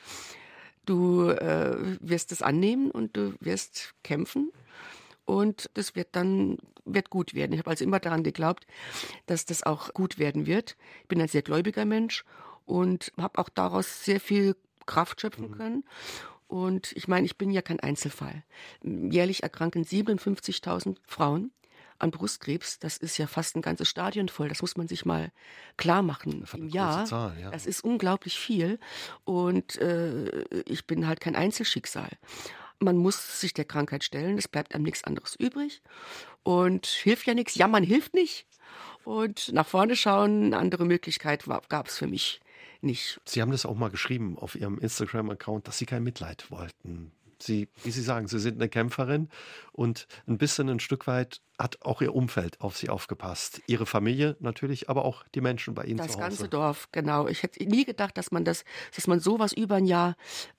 [0.86, 4.51] du äh, wirst es annehmen und du wirst kämpfen
[5.24, 7.53] und das wird dann wird gut werden.
[7.53, 8.66] Ich habe also immer daran geglaubt,
[9.26, 10.76] dass das auch gut werden wird.
[11.03, 12.24] Ich bin ein sehr gläubiger Mensch
[12.66, 14.55] und habe auch daraus sehr viel
[14.86, 15.57] Kraft schöpfen mhm.
[15.57, 15.84] können.
[16.47, 18.45] Und ich meine, ich bin ja kein Einzelfall.
[18.82, 21.53] Jährlich erkranken 57.000 Frauen
[21.99, 24.49] an Brustkrebs, das ist ja fast ein ganzes Stadion voll.
[24.49, 25.30] Das muss man sich mal
[25.76, 27.07] klar machen im Jahr.
[27.07, 27.51] Zahl, ja.
[27.51, 28.78] Das ist unglaublich viel.
[29.24, 32.11] Und äh, ich bin halt kein Einzelschicksal.
[32.80, 35.82] Man muss sich der Krankheit stellen, es bleibt einem nichts anderes übrig.
[36.42, 37.55] Und hilft ja nichts.
[37.55, 38.47] Ja, man hilft nicht.
[39.05, 42.40] Und nach vorne schauen, eine andere Möglichkeit gab es für mich
[42.85, 43.20] nicht.
[43.24, 47.12] Sie haben das auch mal geschrieben auf Ihrem Instagram-Account, dass Sie kein Mitleid wollten.
[47.45, 49.28] Sie, wie Sie sagen, Sie sind eine Kämpferin
[49.72, 53.62] und ein bisschen ein Stück weit hat auch ihr Umfeld auf sie aufgepasst.
[53.66, 56.18] Ihre Familie natürlich, aber auch die Menschen bei Ihnen das zu Hause.
[56.18, 57.28] Das ganze Dorf, genau.
[57.28, 58.64] Ich hätte nie gedacht, dass man das,
[58.95, 60.16] dass man sowas über ein Jahr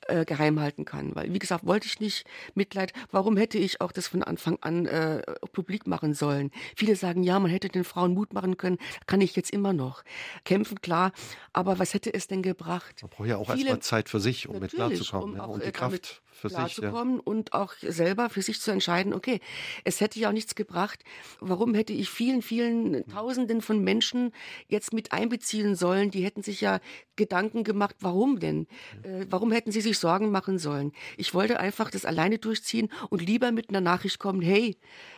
[0.08, 1.14] äh, geheim halten kann.
[1.16, 2.94] Weil, wie gesagt, wollte ich nicht Mitleid.
[3.12, 5.22] Warum hätte ich auch das von Anfang an äh,
[5.52, 6.52] publik machen sollen?
[6.78, 8.78] Viele sagen, ja, man hätte den Frauen Mut machen können.
[9.06, 10.04] Kann ich jetzt immer noch.
[10.46, 11.12] Kämpfen, klar.
[11.52, 13.02] Aber was hätte es denn gebracht?
[13.02, 15.32] Man braucht ja auch erstmal Zeit für sich, um mit klarzukommen.
[15.32, 16.78] Um ja, und die äh, Kraft für sich.
[16.78, 16.92] Ja.
[16.92, 19.40] und auch selber für sich zu entscheiden, okay,
[19.84, 21.04] es hätte ja auch nichts gebracht, gebracht.
[21.40, 24.32] Warum hätte ich vielen, vielen Tausenden von Menschen
[24.68, 26.12] jetzt mit einbeziehen sollen?
[26.12, 26.80] Die hätten sich ja
[27.16, 28.68] Gedanken gemacht, warum denn?
[29.04, 30.92] Äh, warum hätten sie sich Sorgen machen sollen?
[31.18, 34.78] Ich wollte einfach das alleine durchziehen und lieber mit einer Nachricht kommen, hey,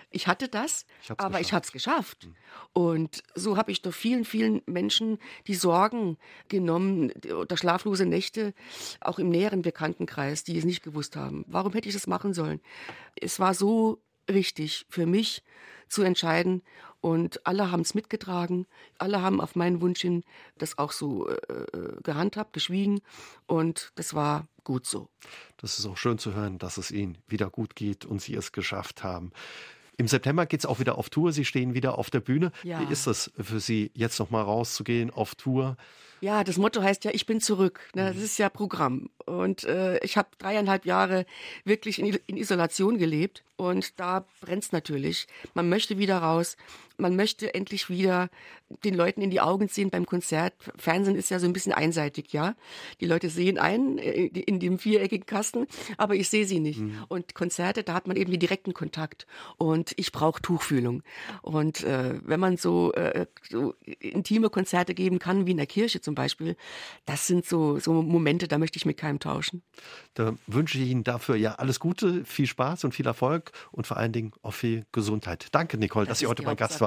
[0.10, 1.42] ich hatte das, ich aber geschafft.
[1.42, 2.26] ich habe es geschafft.
[2.26, 2.36] Mhm.
[2.74, 8.54] Und so habe ich doch vielen, vielen Menschen die Sorgen genommen, oder schlaflose Nächte,
[9.02, 11.44] auch im näheren Bekanntenkreis, die es nicht gewusst haben.
[11.48, 12.62] Warum hätte ich das machen sollen?
[13.20, 15.44] Es war so richtig für mich
[15.90, 16.64] zu entscheiden.
[17.00, 18.66] Und alle haben es mitgetragen.
[18.98, 20.24] Alle haben auf meinen Wunsch hin
[20.58, 23.02] das auch so äh, äh, gehandhabt, geschwiegen.
[23.46, 25.10] Und das war gut so.
[25.58, 28.52] Das ist auch schön zu hören, dass es Ihnen wieder gut geht und Sie es
[28.52, 29.32] geschafft haben.
[29.98, 31.32] Im September geht es auch wieder auf Tour.
[31.32, 32.52] Sie stehen wieder auf der Bühne.
[32.64, 32.80] Ja.
[32.80, 35.76] Wie ist es für Sie, jetzt nochmal rauszugehen auf Tour?
[36.22, 37.80] Ja, das Motto heißt ja, ich bin zurück.
[37.94, 38.14] Ne?
[38.14, 39.10] Das ist ja Programm.
[39.26, 41.26] Und äh, ich habe dreieinhalb Jahre
[41.64, 45.28] wirklich in, in Isolation gelebt und da brennt's natürlich.
[45.54, 46.58] Man möchte wieder raus
[46.98, 48.30] man möchte endlich wieder
[48.84, 50.54] den Leuten in die Augen sehen beim Konzert.
[50.76, 52.56] Fernsehen ist ja so ein bisschen einseitig, ja.
[53.00, 55.68] Die Leute sehen einen äh, in dem viereckigen Kasten,
[55.98, 56.80] aber ich sehe sie nicht.
[56.80, 57.06] Mhm.
[57.08, 59.26] Und Konzerte, da hat man eben den direkten Kontakt.
[59.58, 61.04] Und ich brauche Tuchfühlung.
[61.42, 66.02] Und äh, wenn man so, äh, so intime Konzerte geben kann, wie in der Kirche
[66.02, 66.58] zum Beispiel,
[67.06, 69.62] das sind so, so Momente, da möchte ich mit keinem tauschen.
[70.14, 73.98] Da wünsche ich Ihnen dafür ja alles Gute, viel Spaß und viel Erfolg und vor
[73.98, 75.48] allen Dingen auch viel Gesundheit.
[75.52, 76.87] Danke, Nicole, das dass Sie heute mein Gast waren.